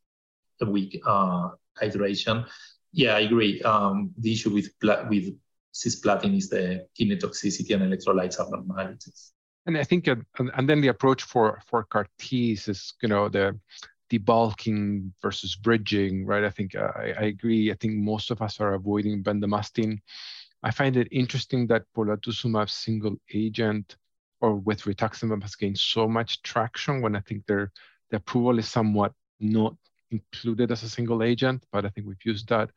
a 0.61 0.65
week 0.65 1.01
uh, 1.05 1.49
hydration. 1.81 2.45
Yeah, 2.91 3.15
I 3.15 3.21
agree. 3.21 3.61
Um, 3.61 4.11
the 4.17 4.33
issue 4.33 4.53
with 4.53 4.69
with 5.09 5.33
cisplatin 5.73 6.37
is 6.37 6.49
the 6.49 6.87
kidney 6.95 7.17
toxicity 7.17 7.73
and 7.73 7.83
electrolytes 7.83 8.39
abnormalities. 8.39 9.33
And 9.65 9.77
I 9.77 9.83
think, 9.83 10.07
uh, 10.07 10.15
and 10.37 10.69
then 10.69 10.81
the 10.81 10.89
approach 10.89 11.23
for 11.23 11.61
for 11.65 11.83
CAR 11.85 12.07
Ts 12.19 12.67
is, 12.67 12.93
you 13.01 13.09
know, 13.09 13.29
the 13.29 13.57
debulking 14.11 15.11
versus 15.21 15.55
bridging, 15.55 16.25
right? 16.25 16.43
I 16.43 16.49
think 16.49 16.75
uh, 16.75 16.91
I, 16.95 17.13
I, 17.17 17.23
agree. 17.23 17.71
I 17.71 17.75
think 17.75 17.95
most 17.95 18.29
of 18.29 18.41
us 18.41 18.59
are 18.59 18.73
avoiding 18.73 19.23
bendamustine. 19.23 19.99
I 20.61 20.71
find 20.71 20.97
it 20.97 21.07
interesting 21.11 21.67
that 21.67 21.85
polatuzumab 21.95 22.69
single 22.69 23.15
agent 23.33 23.95
or 24.41 24.55
with 24.55 24.83
rituximab 24.83 25.41
has 25.41 25.55
gained 25.55 25.77
so 25.77 26.07
much 26.07 26.41
traction 26.43 27.01
when 27.01 27.15
I 27.15 27.21
think 27.21 27.45
their 27.45 27.71
the 28.11 28.17
approval 28.17 28.59
is 28.59 28.67
somewhat 28.67 29.13
not 29.39 29.75
included 30.11 30.71
as 30.71 30.83
a 30.83 30.89
single 30.89 31.23
agent, 31.23 31.65
but 31.71 31.85
I 31.85 31.89
think 31.89 32.05
we've 32.05 32.25
used 32.25 32.49
that. 32.49 32.69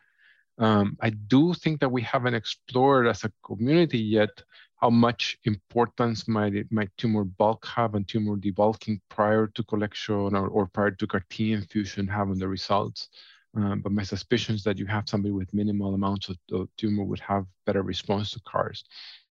Um, 0.59 0.97
I 1.01 1.11
do 1.11 1.53
think 1.55 1.81
that 1.81 1.93
we 1.93 2.03
haven't 2.03 2.35
explored 2.35 3.07
as 3.07 3.25
a 3.25 3.33
community 3.45 3.99
yet 3.99 4.31
how 4.77 4.91
much 4.91 5.39
importance 5.45 6.29
might 6.29 6.55
it, 6.55 6.71
might 6.71 6.91
tumor 6.97 7.25
bulk 7.25 7.67
have 7.67 7.95
and 7.95 8.07
tumor 8.07 8.37
debulking 8.37 9.01
prior 9.09 9.47
to 9.49 9.63
collection 9.65 10.37
or, 10.37 10.49
or 10.49 10.67
prior 10.67 10.91
to 10.91 11.07
CAR 11.07 11.25
T 11.31 11.53
infusion 11.53 12.07
have 12.09 12.29
on 12.31 12.39
the 12.39 12.49
results. 12.49 13.09
Um, 13.57 13.81
but 13.81 13.93
my 13.93 14.03
suspicion 14.03 14.55
is 14.55 14.65
that 14.65 14.79
you 14.79 14.85
have 14.87 15.09
somebody 15.09 15.33
with 15.33 15.53
minimal 15.55 15.95
amounts 15.95 16.29
of, 16.29 16.37
of, 16.53 16.69
tumor 16.77 17.05
would 17.05 17.21
have 17.21 17.47
better 17.65 17.83
response 17.83 18.33
to 18.33 18.41
CARs. 18.41 18.85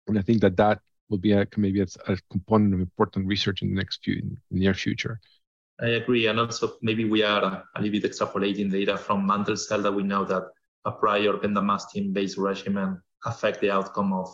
And 0.07 0.19
I 0.19 0.23
think 0.23 0.41
that 0.41 0.57
that 0.57 0.81
will 1.11 1.19
be 1.19 1.33
a, 1.33 1.47
maybe 1.57 1.83
a, 1.83 1.87
a 2.09 2.17
component 2.31 2.73
of 2.73 2.81
important 2.81 3.27
research 3.27 3.61
in 3.61 3.69
the 3.69 3.77
next 3.77 4.03
few 4.03 4.15
in 4.15 4.39
the 4.51 4.61
near 4.61 4.73
future. 4.73 5.21
I 5.79 5.89
agree. 5.89 6.27
And 6.27 6.41
also 6.41 6.77
maybe 6.81 7.05
we 7.05 7.23
are 7.23 7.65
a 7.75 7.83
little 7.83 8.01
bit 8.01 8.11
extrapolating 8.11 8.71
data 8.71 8.97
from 8.97 9.27
mantle 9.27 9.57
cell 9.57 9.83
that 9.83 9.93
we 9.93 10.03
know 10.03 10.25
that 10.25 10.45
a 10.87 10.93
prior 10.93 11.33
bendamustine-based 11.35 12.39
regimen 12.39 13.03
affect 13.25 13.61
the 13.61 13.71
outcome 13.71 14.13
of 14.13 14.29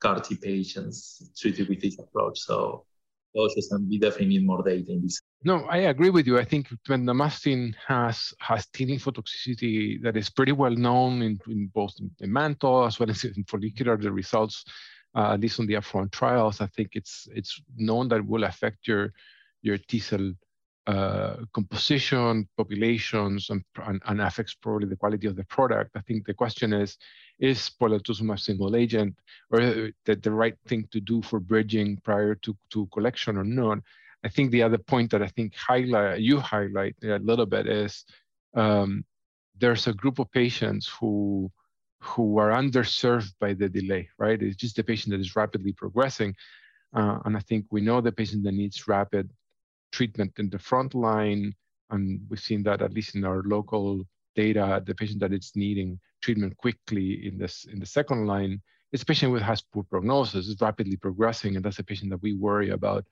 CAR 0.00 0.20
T 0.20 0.36
patients 0.36 1.30
treated 1.38 1.68
with 1.68 1.80
this 1.80 1.98
approach. 1.98 2.40
So 2.40 2.84
cautious 3.36 3.70
and 3.72 3.88
we 3.88 3.98
definitely 3.98 4.28
need 4.28 4.46
more 4.46 4.62
data 4.62 4.90
in 4.90 5.02
this. 5.02 5.20
No, 5.44 5.66
I 5.66 5.78
agree 5.92 6.10
with 6.10 6.26
you. 6.26 6.38
I 6.38 6.44
think 6.44 6.68
bendamustine 6.88 7.74
has 7.86 8.32
has 8.40 8.66
T 8.66 8.86
lymphotoxicity 8.86 10.02
that 10.02 10.16
is 10.16 10.30
pretty 10.30 10.52
well 10.52 10.74
known 10.74 11.22
in, 11.22 11.38
in 11.46 11.70
both 11.74 11.94
in 12.20 12.32
mantle 12.32 12.86
as 12.86 12.98
well 12.98 13.10
as 13.10 13.24
in 13.24 13.44
follicular. 13.44 13.96
The 13.96 14.10
results, 14.10 14.64
uh, 15.14 15.34
at 15.34 15.40
least 15.40 15.60
on 15.60 15.66
the 15.66 15.74
upfront 15.74 16.10
trials, 16.12 16.60
I 16.60 16.66
think 16.66 16.90
it's 16.94 17.28
it's 17.34 17.60
known 17.76 18.08
that 18.08 18.26
will 18.26 18.44
affect 18.44 18.88
your 18.88 19.12
your 19.62 19.78
T 19.78 19.98
cell 19.98 20.32
uh, 20.88 21.36
composition, 21.52 22.48
populations, 22.56 23.50
and, 23.50 23.62
and, 23.84 24.00
and, 24.06 24.22
affects 24.22 24.54
probably 24.54 24.88
the 24.88 24.96
quality 24.96 25.26
of 25.26 25.36
the 25.36 25.44
product. 25.44 25.90
I 25.94 26.00
think 26.00 26.24
the 26.24 26.32
question 26.32 26.72
is, 26.72 26.96
is 27.38 27.70
polatuzumab 27.78 28.40
single 28.40 28.74
agent 28.74 29.14
or 29.50 29.60
the, 29.60 30.16
the 30.16 30.30
right 30.30 30.56
thing 30.66 30.88
to 30.92 30.98
do 30.98 31.20
for 31.20 31.40
bridging 31.40 31.98
prior 31.98 32.34
to, 32.36 32.56
to 32.70 32.86
collection 32.86 33.36
or 33.36 33.44
not? 33.44 33.80
I 34.24 34.30
think 34.30 34.50
the 34.50 34.62
other 34.62 34.78
point 34.78 35.10
that 35.10 35.22
I 35.22 35.28
think 35.28 35.54
highlight 35.54 36.20
you 36.20 36.40
highlight 36.40 36.96
a 37.04 37.18
little 37.18 37.44
bit 37.44 37.66
is 37.66 38.06
um, 38.54 39.04
there's 39.58 39.88
a 39.88 39.92
group 39.92 40.18
of 40.18 40.32
patients 40.32 40.88
who 40.88 41.52
who 42.00 42.38
are 42.38 42.50
underserved 42.50 43.34
by 43.38 43.52
the 43.52 43.68
delay, 43.68 44.08
right? 44.16 44.40
It's 44.40 44.56
just 44.56 44.76
the 44.76 44.84
patient 44.84 45.12
that 45.12 45.20
is 45.20 45.36
rapidly 45.36 45.72
progressing. 45.72 46.34
Uh, 46.94 47.18
and 47.26 47.36
I 47.36 47.40
think 47.40 47.66
we 47.70 47.82
know 47.82 48.00
the 48.00 48.12
patient 48.12 48.42
that 48.44 48.54
needs 48.54 48.88
rapid 48.88 49.28
treatment 49.98 50.32
in 50.38 50.48
the 50.48 50.58
front 50.70 50.94
line, 50.94 51.52
and 51.90 52.20
we've 52.28 52.46
seen 52.50 52.62
that 52.62 52.82
at 52.82 52.94
least 52.94 53.16
in 53.16 53.24
our 53.24 53.42
local 53.42 54.06
data, 54.36 54.80
the 54.86 54.94
patient 54.94 55.18
that 55.18 55.32
is 55.32 55.50
needing 55.56 55.98
treatment 56.22 56.56
quickly 56.56 57.26
in 57.26 57.34
this 57.36 57.66
in 57.72 57.78
the 57.80 57.92
second 57.98 58.20
line 58.32 58.62
is 58.92 59.02
a 59.02 59.08
patient 59.10 59.32
with 59.32 59.42
has 59.42 59.60
poor 59.72 59.84
prognosis, 59.92 60.46
is 60.46 60.60
rapidly 60.60 60.96
progressing, 60.96 61.56
and 61.56 61.64
that's 61.64 61.80
a 61.80 61.90
patient 61.90 62.10
that 62.10 62.22
we 62.22 62.34
worry 62.48 62.70
about. 62.70 63.04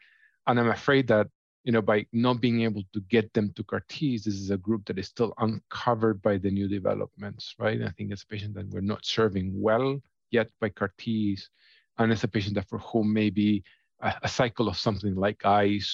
And 0.46 0.60
I'm 0.60 0.70
afraid 0.80 1.08
that 1.08 1.26
you 1.64 1.72
know 1.72 1.82
by 1.82 1.98
not 2.12 2.40
being 2.40 2.60
able 2.68 2.84
to 2.94 3.00
get 3.14 3.26
them 3.34 3.46
to 3.56 3.64
CAR 3.64 3.82
Ts, 3.88 4.24
this 4.24 4.38
is 4.44 4.50
a 4.50 4.64
group 4.66 4.82
that 4.86 5.00
is 5.02 5.08
still 5.14 5.32
uncovered 5.46 6.22
by 6.22 6.34
the 6.38 6.52
new 6.58 6.68
developments, 6.78 7.44
right? 7.58 7.82
I 7.82 7.90
think 7.94 8.12
it's 8.12 8.26
a 8.26 8.32
patient 8.34 8.54
that 8.54 8.70
we're 8.70 8.92
not 8.92 9.04
serving 9.04 9.48
well 9.68 9.88
yet 10.30 10.48
by 10.60 10.68
CAR 10.68 10.92
Ts, 10.98 11.50
and 11.98 12.12
it's 12.12 12.28
a 12.28 12.34
patient 12.36 12.54
that 12.54 12.68
for 12.68 12.78
whom 12.78 13.06
maybe 13.12 13.64
a, 14.00 14.14
a 14.28 14.28
cycle 14.28 14.68
of 14.68 14.84
something 14.86 15.16
like 15.16 15.44
ICE 15.44 15.90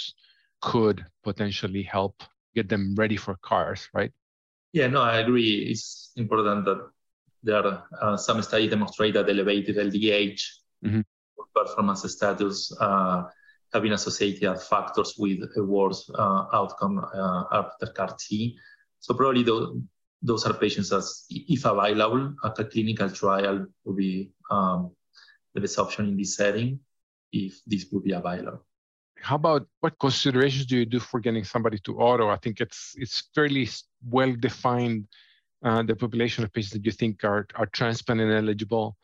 could 0.62 1.04
potentially 1.22 1.82
help 1.82 2.22
get 2.54 2.68
them 2.68 2.94
ready 2.96 3.16
for 3.16 3.36
CARs, 3.42 3.88
right? 3.92 4.12
Yeah, 4.72 4.86
no, 4.86 5.02
I 5.02 5.18
agree. 5.18 5.66
It's 5.70 6.12
important 6.16 6.64
that 6.64 6.88
there 7.42 7.66
are 7.66 7.84
uh, 8.00 8.16
some 8.16 8.40
studies 8.40 8.70
demonstrate 8.70 9.14
that 9.14 9.28
elevated 9.28 9.76
LDH 9.76 10.40
mm-hmm. 10.84 11.00
performance 11.54 12.10
status 12.10 12.74
uh, 12.80 13.24
have 13.72 13.82
been 13.82 13.92
associated 13.92 14.60
factors 14.60 15.14
with 15.18 15.40
a 15.56 15.64
worse 15.64 16.08
uh, 16.14 16.46
outcome 16.52 17.04
uh, 17.12 17.44
after 17.52 17.86
CAR 17.86 18.16
T. 18.18 18.56
So 19.00 19.14
probably 19.14 19.42
those, 19.42 19.76
those 20.22 20.46
are 20.46 20.54
patients 20.54 20.92
as, 20.92 21.24
if 21.28 21.64
available, 21.64 22.34
a 22.44 22.64
clinical 22.64 23.10
trial 23.10 23.66
would 23.84 23.96
be 23.96 24.30
um, 24.50 24.92
the 25.54 25.60
best 25.60 25.78
option 25.78 26.08
in 26.08 26.16
this 26.16 26.36
setting 26.36 26.78
if 27.32 27.60
this 27.66 27.86
would 27.90 28.04
be 28.04 28.12
available 28.12 28.64
how 29.22 29.36
about 29.36 29.66
what 29.80 29.98
considerations 30.00 30.66
do 30.66 30.76
you 30.76 30.84
do 30.84 30.98
for 30.98 31.20
getting 31.20 31.44
somebody 31.44 31.78
to 31.78 31.98
auto? 31.98 32.28
I 32.28 32.36
think 32.36 32.60
it's 32.60 32.94
it's 32.96 33.30
fairly 33.34 33.68
well 34.10 34.34
defined 34.34 35.06
uh, 35.64 35.82
the 35.82 35.94
population 35.94 36.42
of 36.44 36.52
patients 36.52 36.72
that 36.72 36.84
you 36.84 36.92
think 36.92 37.24
are 37.24 37.46
are 37.54 37.66
transplant 37.66 38.20
eligible, 38.20 38.96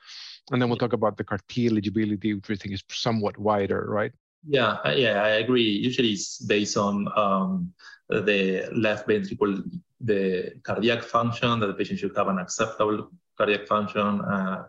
and 0.50 0.60
then 0.60 0.68
we'll 0.68 0.78
talk 0.78 0.92
about 0.92 1.16
the 1.16 1.24
CAR 1.24 1.38
T 1.48 1.68
eligibility, 1.68 2.34
which 2.34 2.48
we 2.48 2.56
think 2.56 2.74
is 2.74 2.82
somewhat 2.90 3.38
wider, 3.38 3.86
right? 3.88 4.12
Yeah, 4.46 4.90
yeah, 4.90 5.22
I 5.22 5.30
agree. 5.44 5.70
Usually, 5.88 6.12
it's 6.12 6.38
based 6.38 6.76
on 6.76 7.08
um, 7.16 7.72
the 8.08 8.68
left 8.72 9.06
ventricle, 9.06 9.62
the 10.00 10.52
cardiac 10.64 11.02
function 11.02 11.60
that 11.60 11.66
the 11.68 11.74
patient 11.74 12.00
should 12.00 12.16
have 12.16 12.28
an 12.28 12.38
acceptable 12.38 13.10
cardiac 13.36 13.66
function, 13.68 14.20
uh, 14.22 14.64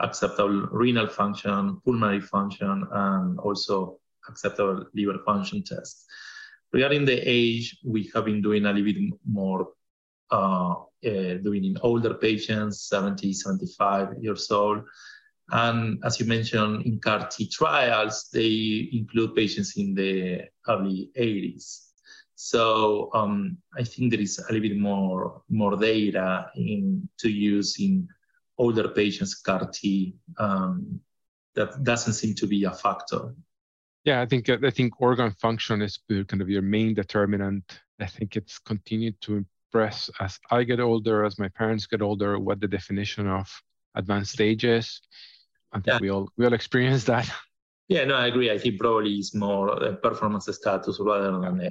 acceptable 0.00 0.68
renal 0.72 1.06
function, 1.06 1.80
pulmonary 1.84 2.20
function, 2.20 2.86
and 2.90 3.38
also 3.38 3.98
acceptable 4.30 4.86
liver 4.94 5.18
function 5.24 5.62
test. 5.62 6.06
Regarding 6.72 7.04
the 7.04 7.20
age, 7.24 7.78
we 7.84 8.10
have 8.14 8.24
been 8.24 8.40
doing 8.40 8.64
a 8.64 8.72
little 8.72 8.92
bit 8.92 9.12
more 9.26 9.72
uh, 10.30 10.74
uh, 11.04 11.34
doing 11.42 11.64
in 11.64 11.76
older 11.82 12.14
patients, 12.14 12.88
70, 12.88 13.32
75 13.32 14.14
years 14.20 14.50
old. 14.50 14.84
And 15.50 15.98
as 16.04 16.20
you 16.20 16.26
mentioned, 16.26 16.86
in 16.86 17.00
CAR 17.00 17.26
T 17.28 17.48
trials, 17.48 18.28
they 18.32 18.88
include 18.92 19.34
patients 19.34 19.76
in 19.76 19.94
the 19.94 20.42
early 20.68 21.10
80s. 21.18 21.86
So 22.36 23.10
um, 23.12 23.58
I 23.76 23.82
think 23.82 24.12
there 24.12 24.20
is 24.20 24.38
a 24.38 24.52
little 24.52 24.68
bit 24.68 24.78
more, 24.78 25.42
more 25.48 25.76
data 25.76 26.50
in, 26.54 27.08
to 27.18 27.28
use 27.28 27.80
in 27.80 28.08
older 28.56 28.88
patients 28.88 29.34
CAR 29.34 29.68
T. 29.72 30.14
Um, 30.38 31.00
that 31.54 31.82
doesn't 31.82 32.12
seem 32.12 32.34
to 32.36 32.46
be 32.46 32.64
a 32.64 32.70
factor 32.70 33.34
yeah, 34.04 34.20
I 34.20 34.26
think 34.26 34.48
uh, 34.48 34.58
I 34.64 34.70
think 34.70 35.00
organ 35.00 35.30
function 35.32 35.82
is 35.82 35.98
kind 36.08 36.40
of 36.40 36.48
your 36.48 36.62
main 36.62 36.94
determinant. 36.94 37.80
I 37.98 38.06
think 38.06 38.36
it's 38.36 38.58
continued 38.58 39.20
to 39.22 39.44
impress 39.72 40.10
as 40.20 40.38
I 40.50 40.64
get 40.64 40.80
older, 40.80 41.24
as 41.24 41.38
my 41.38 41.48
parents 41.48 41.86
get 41.86 42.02
older, 42.02 42.38
what 42.38 42.60
the 42.60 42.68
definition 42.68 43.28
of 43.28 43.48
advanced 43.94 44.32
stages. 44.32 45.02
I 45.72 45.76
think 45.76 45.86
yeah. 45.86 45.98
we 46.00 46.10
all 46.10 46.30
we 46.36 46.46
all 46.46 46.54
experience 46.54 47.04
that. 47.04 47.30
Yeah, 47.88 48.04
no, 48.04 48.14
I 48.14 48.28
agree. 48.28 48.50
I 48.50 48.58
think 48.58 48.78
probably 48.78 49.14
it's 49.14 49.34
more 49.34 49.70
a 49.70 49.96
performance 49.96 50.48
status 50.50 50.98
rather 51.00 51.32
than 51.32 51.60
a 51.60 51.70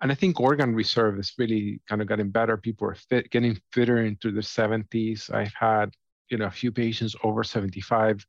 and 0.00 0.12
I 0.12 0.14
think 0.14 0.40
organ 0.40 0.74
reserve 0.74 1.18
is 1.18 1.34
really 1.38 1.80
kind 1.88 2.00
of 2.00 2.08
getting 2.08 2.30
better. 2.30 2.56
People 2.56 2.88
are 2.88 2.94
fit, 2.94 3.30
getting 3.30 3.60
fitter 3.72 4.04
into 4.04 4.30
their 4.30 4.42
70s. 4.42 5.32
I've 5.34 5.52
had, 5.54 5.94
you 6.30 6.38
know, 6.38 6.46
a 6.46 6.50
few 6.50 6.70
patients 6.70 7.16
over 7.24 7.42
75 7.42 8.16
that 8.18 8.24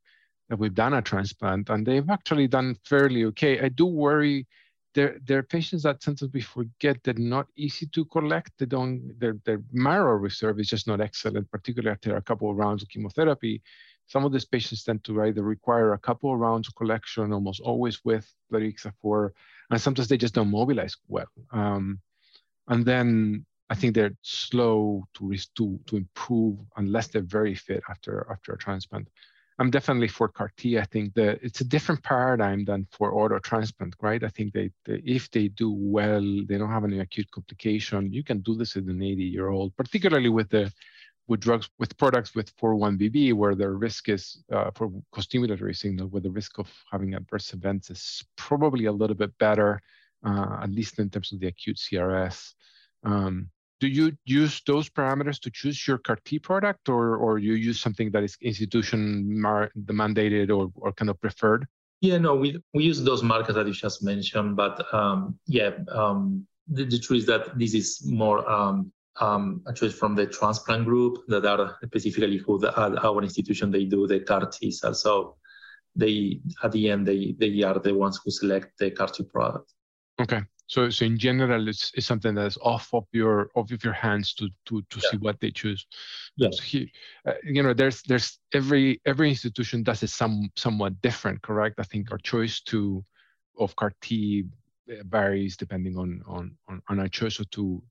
we've 0.58 0.74
done 0.74 0.94
a 0.94 1.02
transplant, 1.02 1.70
and 1.70 1.86
they've 1.86 2.10
actually 2.10 2.48
done 2.48 2.76
fairly 2.84 3.26
okay. 3.26 3.60
I 3.60 3.70
do 3.70 3.86
worry 3.86 4.48
there 4.96 5.20
there 5.26 5.38
are 5.38 5.44
patients 5.44 5.84
that 5.84 6.02
sometimes 6.02 6.34
we 6.34 6.42
forget 6.42 6.98
they're 7.04 7.14
not 7.14 7.48
easy 7.56 7.86
to 7.88 8.06
collect. 8.06 8.52
They 8.58 8.66
don't 8.66 9.18
their 9.20 9.36
their 9.46 9.62
marrow 9.72 10.16
reserve 10.16 10.60
is 10.60 10.68
just 10.68 10.88
not 10.88 11.02
excellent, 11.02 11.50
particularly 11.52 11.92
after 11.92 12.16
a 12.16 12.22
couple 12.22 12.50
of 12.50 12.58
rounds 12.58 12.82
of 12.82 12.90
chemotherapy. 12.90 13.62
Some 14.08 14.26
of 14.26 14.32
these 14.32 14.46
patients 14.46 14.84
tend 14.84 15.04
to 15.04 15.22
either 15.22 15.44
require 15.44 15.94
a 15.94 16.00
couple 16.00 16.34
of 16.34 16.40
rounds 16.40 16.68
of 16.68 16.76
collection, 16.76 17.32
almost 17.32 17.62
always 17.62 18.04
with 18.04 18.28
plerixafor, 18.52 19.30
and 19.70 19.80
sometimes 19.80 20.08
they 20.08 20.18
just 20.18 20.34
don't 20.34 20.50
mobilize 20.50 20.98
well. 21.08 21.28
Um, 21.52 22.00
and 22.68 22.84
then 22.84 23.46
I 23.70 23.76
think 23.76 23.94
they're 23.94 24.18
slow 24.24 25.08
to, 25.16 25.36
to 25.58 25.80
to 25.86 25.98
improve 25.98 26.58
unless 26.78 27.08
they're 27.08 27.22
very 27.22 27.54
fit 27.54 27.84
after 27.90 28.26
after 28.32 28.54
a 28.54 28.58
transplant. 28.58 29.08
I'm 29.60 29.70
definitely 29.70 30.08
for 30.08 30.30
CAR 30.30 30.52
T. 30.56 30.80
I 30.80 30.86
think 30.86 31.14
that 31.16 31.40
it's 31.44 31.60
a 31.60 31.66
different 31.66 32.02
paradigm 32.02 32.64
than 32.64 32.88
for 32.92 33.14
auto 33.14 33.40
transplant, 33.40 33.94
right? 34.02 34.24
I 34.24 34.30
think 34.30 34.54
they, 34.54 34.72
they, 34.86 35.02
if 35.06 35.30
they 35.32 35.50
do 35.50 35.70
well, 35.70 36.22
they 36.48 36.58
don't 36.58 36.72
have 36.72 36.86
any 36.86 37.00
acute 37.00 37.30
complication. 37.32 38.14
You 38.14 38.24
can 38.24 38.40
do 38.40 38.56
this 38.56 38.78
in 38.78 38.90
an 38.90 39.04
80 39.04 39.22
year 39.22 39.50
old, 39.50 39.76
particularly 39.76 40.30
with 40.30 40.50
the 40.50 40.72
with 41.28 41.42
drugs 41.42 41.70
with 41.78 41.96
products 41.98 42.34
with 42.34 42.56
4-1BB, 42.58 43.34
where 43.34 43.54
the 43.54 43.70
risk 43.70 44.10
is 44.10 44.42
uh, 44.52 44.72
for 44.74 44.90
costimulatory 45.14 45.76
signal, 45.76 46.08
where 46.08 46.22
the 46.22 46.32
risk 46.32 46.58
of 46.58 46.72
having 46.90 47.14
adverse 47.14 47.54
events 47.54 47.92
is 47.92 48.24
probably 48.38 48.86
a 48.86 48.92
little 48.92 49.16
bit 49.16 49.38
better, 49.38 49.80
uh, 50.26 50.60
at 50.64 50.72
least 50.72 51.00
in 51.00 51.10
terms 51.10 51.32
of 51.34 51.40
the 51.40 51.48
acute 51.48 51.78
CRS. 51.78 52.54
Um, 53.04 53.50
do 53.80 53.88
you 53.88 54.18
use 54.26 54.62
those 54.66 54.90
parameters 54.90 55.40
to 55.40 55.50
choose 55.50 55.88
your 55.88 55.98
CAR 55.98 56.18
T 56.26 56.40
product, 56.40 56.90
or 56.90 57.16
or 57.16 57.40
you 57.40 57.54
use 57.54 57.80
something 57.80 58.12
that 58.12 58.24
is 58.24 58.38
institution 58.42 59.26
mandated 59.38 60.50
or, 60.50 60.72
or 60.76 60.92
kind 60.92 61.10
of 61.10 61.20
preferred? 61.22 61.68
Yeah, 62.02 62.18
no, 62.18 62.36
we 62.36 62.62
we 62.74 62.84
use 62.84 63.04
those 63.04 63.24
markers 63.24 63.56
that 63.56 63.68
you 63.68 63.74
just 63.74 64.04
mentioned, 64.04 64.56
but 64.56 64.94
um, 64.94 65.38
yeah, 65.48 65.72
um, 65.92 66.46
the, 66.68 66.86
the, 66.86 67.00
truth 67.00 67.20
is 67.22 67.26
that 67.26 67.58
this 67.58 67.74
is 67.74 68.06
more 68.06 68.50
um, 68.50 68.92
um, 69.20 69.62
a 69.68 69.74
choice 69.74 69.94
from 69.94 70.16
the 70.16 70.26
transplant 70.26 70.86
group 70.86 71.18
that 71.28 71.46
are 71.46 71.78
specifically 71.84 72.38
who 72.38 72.60
the, 72.60 72.70
at 72.80 73.04
our 73.04 73.22
institution 73.22 73.72
they 73.72 73.86
do 73.86 74.08
the 74.08 74.20
CAR 74.22 74.46
T 74.46 74.72
cells. 74.72 75.02
So 75.02 75.36
they 75.96 76.40
at 76.64 76.72
the 76.72 76.90
end 76.90 77.08
they 77.08 77.36
they 77.38 77.64
are 77.64 77.80
the 77.80 77.94
ones 77.94 78.20
who 78.24 78.32
select 78.32 78.78
the 78.78 78.92
CAR 78.92 79.08
T 79.08 79.24
product. 79.24 79.74
Okay, 80.22 80.42
so, 80.70 80.92
so 80.92 81.04
in 81.04 81.18
general, 81.18 81.68
it's, 81.68 81.92
it's 81.96 82.06
something 82.06 82.36
that 82.36 82.46
is 82.46 82.58
off 82.62 82.94
of 82.94 83.06
your 83.12 83.50
off 83.56 83.72
of 83.72 83.84
your 83.84 83.94
hands 83.94 84.36
to 84.36 84.50
to 84.68 84.84
to 84.92 85.00
yeah. 85.02 85.10
see 85.10 85.18
what 85.18 85.40
they 85.40 85.50
choose. 85.50 85.88
Yes. 86.36 86.58
So 86.58 86.64
he, 86.64 86.92
uh, 87.26 87.34
you 87.44 87.64
know, 87.64 87.74
there's 87.74 88.04
there's 88.04 88.38
every 88.54 89.02
every 89.04 89.30
institution 89.30 89.82
does 89.82 90.04
it 90.04 90.12
some 90.12 90.52
somewhat 90.56 91.02
different, 91.02 91.42
correct? 91.42 91.80
I 91.80 91.84
think 91.84 92.12
our 92.12 92.20
choice 92.20 92.62
to 92.66 93.04
of 93.58 93.76
CAR 93.78 93.94
T 94.00 94.46
uh, 94.92 95.02
varies 95.06 95.58
depending 95.58 95.98
on 95.98 96.22
on 96.28 96.56
on, 96.68 96.84
on 96.88 97.00
our 97.00 97.08
choice 97.08 97.38
to, 97.38 97.46
to 97.52 97.82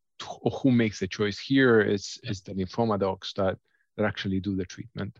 who 0.63 0.71
makes 0.71 1.01
the 1.01 1.09
choice. 1.09 1.37
Here 1.37 1.81
is 1.81 2.17
is 2.23 2.43
the 2.43 2.55
lymphoma 2.55 3.01
docs 3.01 3.33
that 3.33 3.59
that 3.99 4.07
actually 4.07 4.41
do 4.41 4.57
the 4.57 4.65
treatment. 4.65 5.19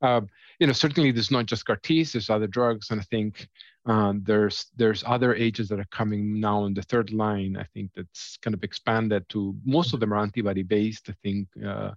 Uh, 0.00 0.20
you 0.60 0.66
know, 0.66 0.72
certainly 0.72 1.10
there's 1.10 1.30
not 1.30 1.46
just 1.46 1.64
CAR 1.64 1.76
Ts, 1.76 2.12
there's 2.12 2.30
other 2.30 2.46
drugs, 2.46 2.90
and 2.90 3.00
I 3.00 3.04
think 3.04 3.48
um, 3.86 4.22
there's 4.24 4.66
there's 4.76 5.02
other 5.06 5.34
agents 5.34 5.70
that 5.70 5.80
are 5.80 5.88
coming 5.90 6.38
now 6.38 6.66
in 6.66 6.74
the 6.74 6.82
third 6.82 7.12
line. 7.12 7.56
I 7.58 7.64
think 7.74 7.90
that's 7.96 8.36
kind 8.42 8.54
of 8.54 8.62
expanded 8.62 9.28
to 9.30 9.56
most 9.64 9.94
of 9.94 10.00
them 10.00 10.12
are 10.12 10.22
antibody 10.22 10.62
based. 10.62 11.08
I 11.08 11.14
think 11.22 11.48
uh, 11.66 11.90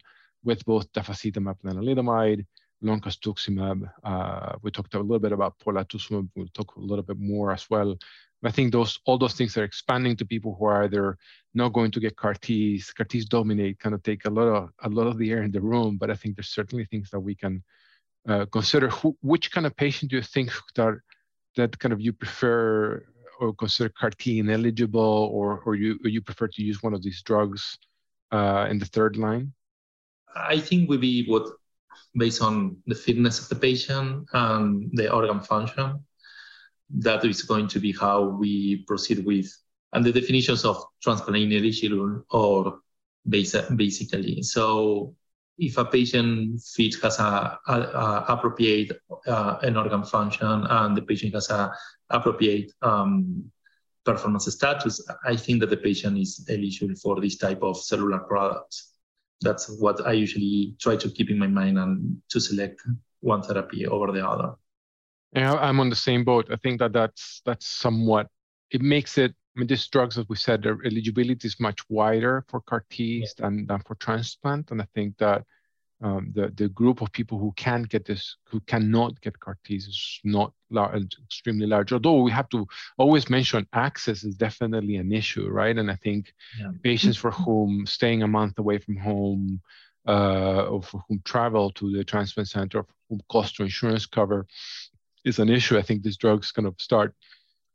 with 0.44 0.66
both 0.66 0.92
tafasitamab 0.94 1.58
and 1.64 1.74
lenalidomide, 1.74 2.46
loncastuximab. 2.84 3.90
Uh, 4.04 4.54
we 4.62 4.72
talked 4.72 4.94
a 4.96 5.00
little 5.00 5.20
bit 5.20 5.32
about 5.32 5.60
polatuzumab. 5.60 6.30
We'll 6.36 6.48
talk 6.54 6.76
a 6.76 6.80
little 6.80 7.04
bit 7.04 7.20
more 7.20 7.52
as 7.52 7.70
well. 7.70 7.96
I 8.44 8.52
think 8.52 8.72
those 8.72 9.00
all 9.06 9.18
those 9.18 9.34
things 9.34 9.56
are 9.58 9.64
expanding 9.64 10.16
to 10.18 10.26
people 10.26 10.56
who 10.58 10.66
are 10.66 10.84
either 10.84 11.18
not 11.54 11.74
going 11.74 11.92
to 11.92 12.00
get 12.00 12.16
CAR 12.16 12.34
Ts. 12.34 12.92
CAR 12.92 13.06
Ts 13.06 13.26
dominate, 13.26 13.80
kind 13.80 13.94
of 13.94 14.02
take 14.04 14.26
a 14.26 14.30
lot 14.30 14.48
of 14.48 14.70
a 14.84 14.90
lot 14.90 15.08
of 15.08 15.18
the 15.18 15.32
air 15.32 15.44
in 15.44 15.52
the 15.52 15.62
room. 15.62 15.98
But 15.98 16.10
I 16.10 16.16
think 16.16 16.36
there's 16.36 16.50
certainly 16.50 16.86
things 16.86 17.10
that 17.12 17.20
we 17.20 17.36
can 17.36 17.64
uh, 18.28 18.46
consider. 18.46 18.90
Which 19.22 19.52
kind 19.52 19.68
of 19.68 19.76
patient 19.76 20.12
do 20.12 20.18
you 20.18 20.24
think 20.24 20.52
that 20.76 21.00
that 21.56 21.78
kind 21.78 21.94
of 21.94 22.02
you 22.02 22.14
prefer 22.14 23.06
or 23.40 23.54
consider 23.54 23.90
CAR 23.90 24.12
T 24.12 24.40
ineligible, 24.40 25.30
or 25.32 25.62
or 25.66 25.76
you 25.76 26.00
or 26.04 26.10
you 26.10 26.22
prefer 26.22 26.48
to 26.48 26.64
use 26.64 26.82
one 26.82 26.94
of 26.94 27.04
these 27.04 27.22
drugs 27.22 27.78
uh, 28.32 28.68
in 28.70 28.80
the 28.80 28.86
third 28.86 29.18
line? 29.18 29.54
I 30.36 30.60
think 30.60 30.90
would 30.90 31.02
be 31.02 31.26
what 31.28 31.48
based 32.16 32.42
on 32.42 32.78
the 32.88 32.96
fitness 32.96 33.40
of 33.40 33.50
the 33.50 33.56
patient 33.56 34.28
and 34.34 34.90
the 34.94 35.12
organ 35.12 35.40
function. 35.40 36.04
That 37.00 37.24
is 37.26 37.44
going 37.44 37.68
to 37.70 37.80
be 37.80 37.92
how 37.94 38.24
we 38.24 38.84
proceed 38.88 39.26
with 39.26 39.52
and 39.94 40.06
the 40.06 40.12
definitions 40.12 40.66
of 40.66 40.84
transplant 41.02 41.44
ineligible 41.44 42.24
or 42.32 42.80
basically. 43.28 44.42
So 44.42 45.16
if 45.58 45.78
a 45.78 45.86
patient 45.86 46.62
fit 46.62 46.96
has 47.04 47.20
a, 47.20 47.60
a, 47.68 47.74
a 47.74 48.26
appropriate 48.30 49.00
uh, 49.28 49.58
an 49.62 49.78
organ 49.78 50.04
function 50.04 50.66
and 50.70 50.98
the 50.98 51.02
patient 51.02 51.34
has 51.36 51.50
a 51.50 51.72
appropriate 52.10 52.72
um, 52.82 53.52
performance 54.04 54.52
status, 54.52 55.06
I 55.24 55.36
think 55.36 55.60
that 55.60 55.70
the 55.70 55.78
patient 55.78 56.18
is 56.18 56.46
eligible 56.50 56.96
for 56.96 57.22
this 57.22 57.38
type 57.38 57.62
of 57.62 57.78
cellular 57.78 58.20
products. 58.20 58.94
That's 59.42 59.70
what 59.80 60.06
I 60.06 60.14
usually 60.14 60.76
try 60.80 60.96
to 60.96 61.10
keep 61.10 61.30
in 61.30 61.38
my 61.38 61.48
mind 61.48 61.78
and 61.78 62.22
to 62.30 62.40
select 62.40 62.82
one 63.20 63.44
therapy 63.44 63.86
over 63.86 64.12
the 64.12 64.28
other. 64.28 64.54
Yeah, 65.34 65.54
I'm 65.54 65.80
on 65.80 65.90
the 65.90 65.96
same 65.96 66.24
boat. 66.24 66.48
I 66.52 66.58
think 66.58 66.80
that 66.80 66.94
that's 66.94 67.42
that's 67.46 67.68
somewhat 67.68 68.28
it 68.70 68.82
makes 68.82 69.18
it 69.18 69.34
I 69.56 69.60
mean, 69.60 69.68
these 69.68 69.88
drugs, 69.88 70.18
as 70.18 70.30
we 70.30 70.38
said, 70.38 70.64
their 70.64 70.78
eligibility 70.86 71.48
is 71.48 71.60
much 71.60 71.82
wider 71.90 72.46
for 72.48 72.62
CAR 72.62 72.86
Ts 72.90 73.34
yeah. 73.38 73.46
than, 73.46 73.66
than 73.66 73.82
for 73.82 73.96
transplant. 73.96 74.72
And 74.72 74.82
I 74.82 74.88
think 74.96 75.18
that 75.18 75.44
um, 76.02 76.32
the, 76.34 76.54
the 76.56 76.70
group 76.70 77.02
of 77.02 77.12
people 77.12 77.38
who 77.38 77.52
can 77.58 77.84
get 77.84 78.06
this, 78.06 78.38
who 78.46 78.62
cannot 78.62 79.20
get 79.20 79.40
CAR 79.40 79.58
Ts 79.66 79.88
is 79.88 80.20
not 80.24 80.54
large, 80.70 81.18
extremely 81.26 81.68
large. 81.68 81.92
Although 81.92 82.22
we 82.22 82.32
have 82.32 82.48
to 82.50 82.66
always 82.98 83.30
mention 83.30 83.68
access 83.74 84.24
is 84.24 84.36
definitely 84.36 84.96
an 84.96 85.12
issue, 85.12 85.48
right? 85.50 85.78
And 85.78 85.92
I 85.92 85.96
think 85.96 86.34
yeah. 86.58 86.72
patients 86.82 87.18
for 87.18 87.32
whom 87.32 87.86
staying 87.86 88.24
a 88.24 88.28
month 88.28 88.58
away 88.58 88.78
from 88.78 88.96
home, 88.96 89.62
uh, 90.08 90.64
or 90.64 90.82
for 90.82 91.04
whom 91.08 91.22
travel 91.26 91.72
to 91.72 91.92
the 91.92 92.06
transplant 92.06 92.48
center, 92.48 92.80
or 92.80 92.88
whom 93.10 93.22
cost 93.30 93.58
to 93.58 93.64
insurance 93.64 94.06
cover 94.06 94.48
is 95.24 95.40
an 95.40 95.50
issue. 95.50 95.78
I 95.78 95.82
think 95.82 96.04
these 96.04 96.18
drugs 96.18 96.52
kind 96.52 96.68
of 96.68 96.76
start 96.80 97.14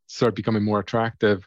start 0.06 0.34
becoming 0.34 0.64
more 0.64 0.80
attractive. 0.80 1.46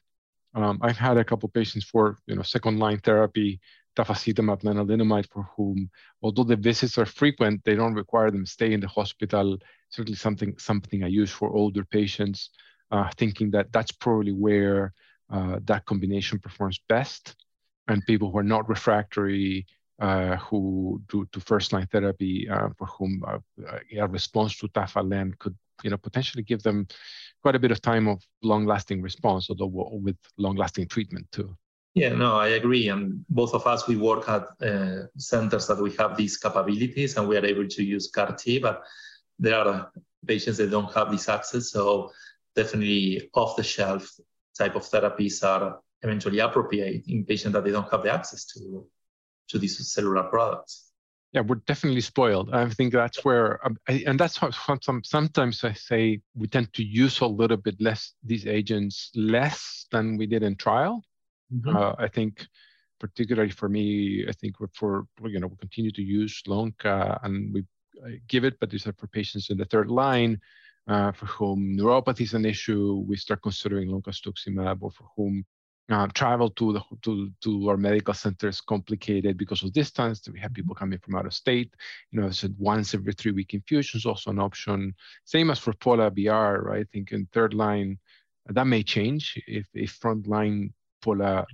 Um, 0.53 0.79
I've 0.81 0.97
had 0.97 1.17
a 1.17 1.23
couple 1.23 1.49
patients 1.49 1.85
for 1.85 2.17
you 2.27 2.35
know 2.35 2.41
second 2.41 2.79
line 2.79 2.99
therapy, 2.99 3.59
tafasitamab, 3.95 4.61
lenalidomide, 4.63 5.29
for 5.29 5.43
whom, 5.55 5.89
although 6.21 6.43
the 6.43 6.55
visits 6.55 6.97
are 6.97 7.05
frequent, 7.05 7.61
they 7.63 7.75
don't 7.75 7.93
require 7.93 8.31
them 8.31 8.45
stay 8.45 8.73
in 8.73 8.79
the 8.79 8.87
hospital. 8.87 9.57
Certainly 9.89 10.17
something 10.17 10.57
something 10.57 11.03
I 11.03 11.07
use 11.07 11.31
for 11.31 11.49
older 11.49 11.85
patients, 11.85 12.49
uh, 12.91 13.09
thinking 13.17 13.51
that 13.51 13.71
that's 13.71 13.91
probably 13.91 14.31
where 14.31 14.93
uh, 15.31 15.59
that 15.65 15.85
combination 15.85 16.39
performs 16.39 16.79
best. 16.89 17.35
And 17.87 18.05
people 18.05 18.31
who 18.31 18.37
are 18.37 18.43
not 18.43 18.69
refractory, 18.69 19.65
uh, 19.99 20.35
who 20.37 21.01
do 21.09 21.25
to 21.31 21.39
first 21.39 21.73
line 21.73 21.87
therapy, 21.87 22.47
uh, 22.49 22.69
for 22.77 22.85
whom 22.85 23.23
uh, 23.27 23.39
a 23.97 24.07
response 24.07 24.57
to 24.57 24.67
tafalen 24.67 25.37
could 25.39 25.55
you 25.83 25.89
know 25.89 25.97
potentially 25.97 26.43
give 26.43 26.63
them 26.63 26.87
quite 27.41 27.55
a 27.55 27.59
bit 27.59 27.71
of 27.71 27.81
time 27.81 28.07
of 28.07 28.21
long-lasting 28.43 29.01
response, 29.01 29.49
although 29.49 29.71
with 29.93 30.17
long-lasting 30.37 30.87
treatment 30.87 31.25
too. 31.31 31.55
Yeah, 31.95 32.13
no, 32.13 32.35
I 32.35 32.49
agree. 32.49 32.89
And 32.89 33.25
both 33.29 33.53
of 33.53 33.65
us, 33.65 33.87
we 33.87 33.95
work 33.95 34.29
at 34.29 34.43
uh, 34.61 35.07
centers 35.17 35.67
that 35.67 35.81
we 35.81 35.91
have 35.95 36.15
these 36.15 36.37
capabilities 36.37 37.17
and 37.17 37.27
we 37.27 37.37
are 37.37 37.45
able 37.45 37.67
to 37.67 37.83
use 37.83 38.09
CAR 38.11 38.35
T, 38.35 38.59
but 38.59 38.83
there 39.39 39.55
are 39.55 39.91
patients 40.27 40.57
that 40.57 40.69
don't 40.69 40.93
have 40.93 41.11
this 41.11 41.29
access. 41.29 41.71
So 41.71 42.11
definitely 42.55 43.29
off-the-shelf 43.33 44.07
type 44.57 44.75
of 44.75 44.83
therapies 44.83 45.43
are 45.43 45.79
eventually 46.01 46.39
appropriate 46.39 47.05
in 47.07 47.25
patients 47.25 47.53
that 47.53 47.63
they 47.63 47.71
don't 47.71 47.89
have 47.91 48.03
the 48.03 48.13
access 48.13 48.45
to, 48.45 48.85
to 49.47 49.57
these 49.57 49.91
cellular 49.91 50.23
products 50.23 50.88
yeah 51.33 51.41
we're 51.41 51.61
definitely 51.67 52.01
spoiled 52.01 52.53
i 52.53 52.67
think 52.69 52.93
that's 52.93 53.23
where 53.23 53.65
um, 53.65 53.77
I, 53.87 54.03
and 54.07 54.19
that's 54.19 54.37
how 54.37 54.49
some, 54.81 55.03
sometimes 55.03 55.63
i 55.63 55.73
say 55.73 56.21
we 56.35 56.47
tend 56.47 56.73
to 56.73 56.83
use 56.83 57.19
a 57.19 57.27
little 57.27 57.57
bit 57.57 57.79
less 57.79 58.13
these 58.23 58.47
agents 58.47 59.11
less 59.15 59.85
than 59.91 60.17
we 60.17 60.25
did 60.25 60.43
in 60.43 60.55
trial 60.55 61.03
mm-hmm. 61.53 61.75
uh, 61.75 61.93
i 61.97 62.07
think 62.07 62.45
particularly 62.99 63.51
for 63.51 63.69
me 63.69 64.25
i 64.27 64.31
think 64.31 64.55
for 64.73 65.05
you 65.25 65.39
know 65.39 65.47
we 65.47 65.55
continue 65.57 65.91
to 65.91 66.01
use 66.01 66.41
lonca 66.47 67.19
and 67.23 67.53
we 67.53 67.63
uh, 68.05 68.11
give 68.27 68.45
it, 68.45 68.59
but 68.59 68.69
these 68.69 68.87
are 68.87 68.93
for 68.93 69.07
patients 69.07 69.49
in 69.49 69.57
the 69.57 69.65
third 69.65 69.89
line. 69.89 70.39
Uh, 70.87 71.11
for 71.11 71.27
whom 71.27 71.77
neuropathy 71.77 72.21
is 72.21 72.33
an 72.33 72.45
issue, 72.45 73.03
we 73.07 73.15
start 73.15 73.41
considering 73.43 73.89
loncastuximab, 73.89 74.77
or 74.81 74.89
for 74.89 75.07
whom 75.15 75.45
uh, 75.89 76.07
travel 76.13 76.49
to 76.51 76.73
the 76.73 76.81
to, 77.01 77.31
to 77.41 77.69
our 77.69 77.77
medical 77.77 78.13
center 78.13 78.47
is 78.47 78.61
complicated 78.61 79.37
because 79.37 79.63
of 79.63 79.73
distance. 79.73 80.27
We 80.31 80.39
have 80.39 80.53
people 80.53 80.75
coming 80.75 80.99
from 80.99 81.15
out 81.15 81.25
of 81.25 81.33
state. 81.33 81.73
You 82.11 82.21
know, 82.21 82.27
I 82.27 82.31
said 82.31 82.55
once 82.57 82.93
every 82.93 83.13
three 83.13 83.31
week 83.31 83.53
infusions 83.53 84.05
also 84.05 84.29
an 84.29 84.39
option. 84.39 84.93
Same 85.25 85.49
as 85.49 85.59
for 85.59 85.73
Pola 85.73 86.11
BR, 86.11 86.61
right? 86.69 86.81
I 86.81 86.83
think 86.91 87.11
in 87.11 87.27
third 87.33 87.53
line, 87.53 87.97
that 88.47 88.67
may 88.67 88.83
change 88.83 89.41
if 89.47 89.67
if 89.73 89.99
frontline 89.99 90.73
Pola 91.01 91.45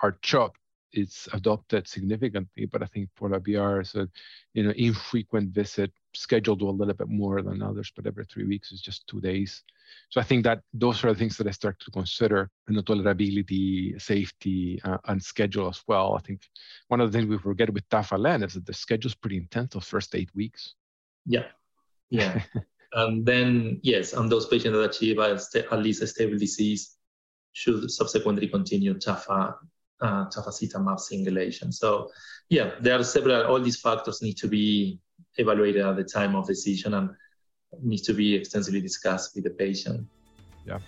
R-CHOP 0.00 0.56
is 0.94 1.28
adopted 1.32 1.86
significantly, 1.88 2.66
but 2.66 2.82
I 2.82 2.86
think 2.86 3.10
Pola 3.16 3.40
BR 3.40 3.80
is 3.80 3.94
a 3.94 4.08
you 4.54 4.62
know 4.62 4.72
infrequent 4.76 5.50
visit, 5.50 5.92
scheduled 6.14 6.62
a 6.62 6.66
little 6.66 6.94
bit 6.94 7.08
more 7.08 7.42
than 7.42 7.62
others, 7.62 7.92
but 7.94 8.06
every 8.06 8.24
three 8.24 8.44
weeks 8.44 8.72
is 8.72 8.80
just 8.80 9.06
two 9.06 9.20
days. 9.20 9.62
So 10.08 10.20
I 10.20 10.24
think 10.24 10.44
that 10.44 10.60
those 10.72 11.04
are 11.04 11.12
the 11.12 11.18
things 11.18 11.36
that 11.36 11.46
I 11.46 11.50
start 11.50 11.78
to 11.80 11.90
consider, 11.90 12.50
and 12.68 12.76
the 12.76 12.82
tolerability, 12.82 14.00
safety, 14.00 14.80
uh, 14.84 14.98
and 15.06 15.22
schedule 15.22 15.68
as 15.68 15.82
well. 15.86 16.14
I 16.14 16.20
think 16.20 16.42
one 16.88 17.00
of 17.00 17.10
the 17.10 17.18
things 17.18 17.28
we 17.28 17.38
forget 17.38 17.72
with 17.72 17.88
Tafalen 17.88 18.44
is 18.44 18.54
that 18.54 18.66
the 18.66 18.74
schedule 18.74 19.08
is 19.08 19.14
pretty 19.14 19.36
intense 19.36 19.74
those 19.74 19.88
first 19.88 20.14
eight 20.14 20.34
weeks. 20.34 20.74
Yeah, 21.26 21.46
yeah. 22.10 22.42
and 22.94 23.26
then 23.26 23.80
yes, 23.82 24.12
and 24.12 24.30
those 24.30 24.46
patients 24.46 24.72
that 24.72 24.90
achieve 24.90 25.18
at 25.18 25.82
least 25.82 26.02
a 26.02 26.06
stable 26.06 26.38
disease 26.38 26.96
should 27.52 27.90
subsequently 27.90 28.48
continue 28.48 28.94
Tafa 28.94 29.54
uh, 30.04 30.26
tafasitamab 30.28 31.00
single 31.00 31.38
agent. 31.38 31.74
So 31.74 32.10
yeah, 32.48 32.72
there 32.80 32.98
are 32.98 33.04
several, 33.04 33.46
all 33.46 33.60
these 33.60 33.80
factors 33.80 34.20
need 34.22 34.36
to 34.38 34.48
be 34.48 34.98
evaluated 35.38 35.84
at 35.84 35.96
the 35.96 36.04
time 36.04 36.36
of 36.36 36.46
decision 36.46 36.94
and 36.94 37.10
needs 37.82 38.02
to 38.02 38.14
be 38.14 38.34
extensively 38.34 38.80
discussed 38.80 39.34
with 39.34 39.44
the 39.44 39.50
patient. 39.50 40.06
Yeah. 40.66 40.78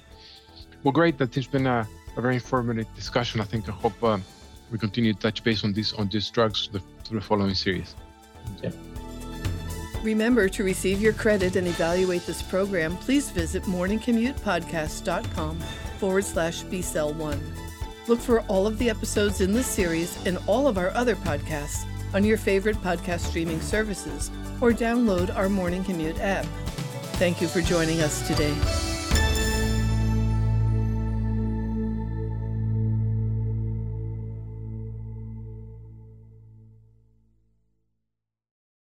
Well, 0.84 0.92
great. 0.92 1.18
That 1.18 1.34
has 1.34 1.46
been 1.46 1.66
a, 1.66 1.88
a 2.16 2.20
very 2.20 2.34
informative 2.34 2.94
discussion. 2.94 3.40
I 3.40 3.44
think 3.44 3.68
I 3.68 3.72
hope 3.72 4.00
uh, 4.02 4.18
we 4.70 4.78
continue 4.78 5.14
to 5.14 5.18
touch 5.18 5.42
base 5.42 5.64
on 5.64 5.72
this 5.72 5.92
on 5.94 6.08
these 6.08 6.30
drugs 6.30 6.66
through 6.66 6.80
the, 6.80 6.84
through 7.04 7.20
the 7.20 7.26
following 7.26 7.54
series. 7.54 7.94
Yeah. 8.62 8.70
Remember 10.02 10.48
to 10.48 10.62
receive 10.62 11.00
your 11.00 11.14
credit 11.14 11.56
and 11.56 11.66
evaluate 11.66 12.26
this 12.26 12.42
program, 12.42 12.96
please 12.98 13.30
visit 13.30 13.64
morningcommutepodcast.com 13.64 15.58
forward 15.98 16.24
slash 16.24 16.62
BCell1. 16.64 17.65
Look 18.08 18.20
for 18.20 18.40
all 18.42 18.66
of 18.66 18.78
the 18.78 18.88
episodes 18.88 19.40
in 19.40 19.52
this 19.52 19.66
series 19.66 20.24
and 20.26 20.38
all 20.46 20.68
of 20.68 20.78
our 20.78 20.90
other 20.90 21.16
podcasts 21.16 21.84
on 22.14 22.24
your 22.24 22.38
favorite 22.38 22.76
podcast 22.76 23.20
streaming 23.20 23.60
services 23.60 24.30
or 24.60 24.72
download 24.72 25.34
our 25.36 25.48
Morning 25.48 25.82
Commute 25.82 26.20
app. 26.20 26.46
Thank 27.14 27.40
you 27.40 27.48
for 27.48 27.60
joining 27.60 28.00
us 28.00 28.26
today. 28.28 28.54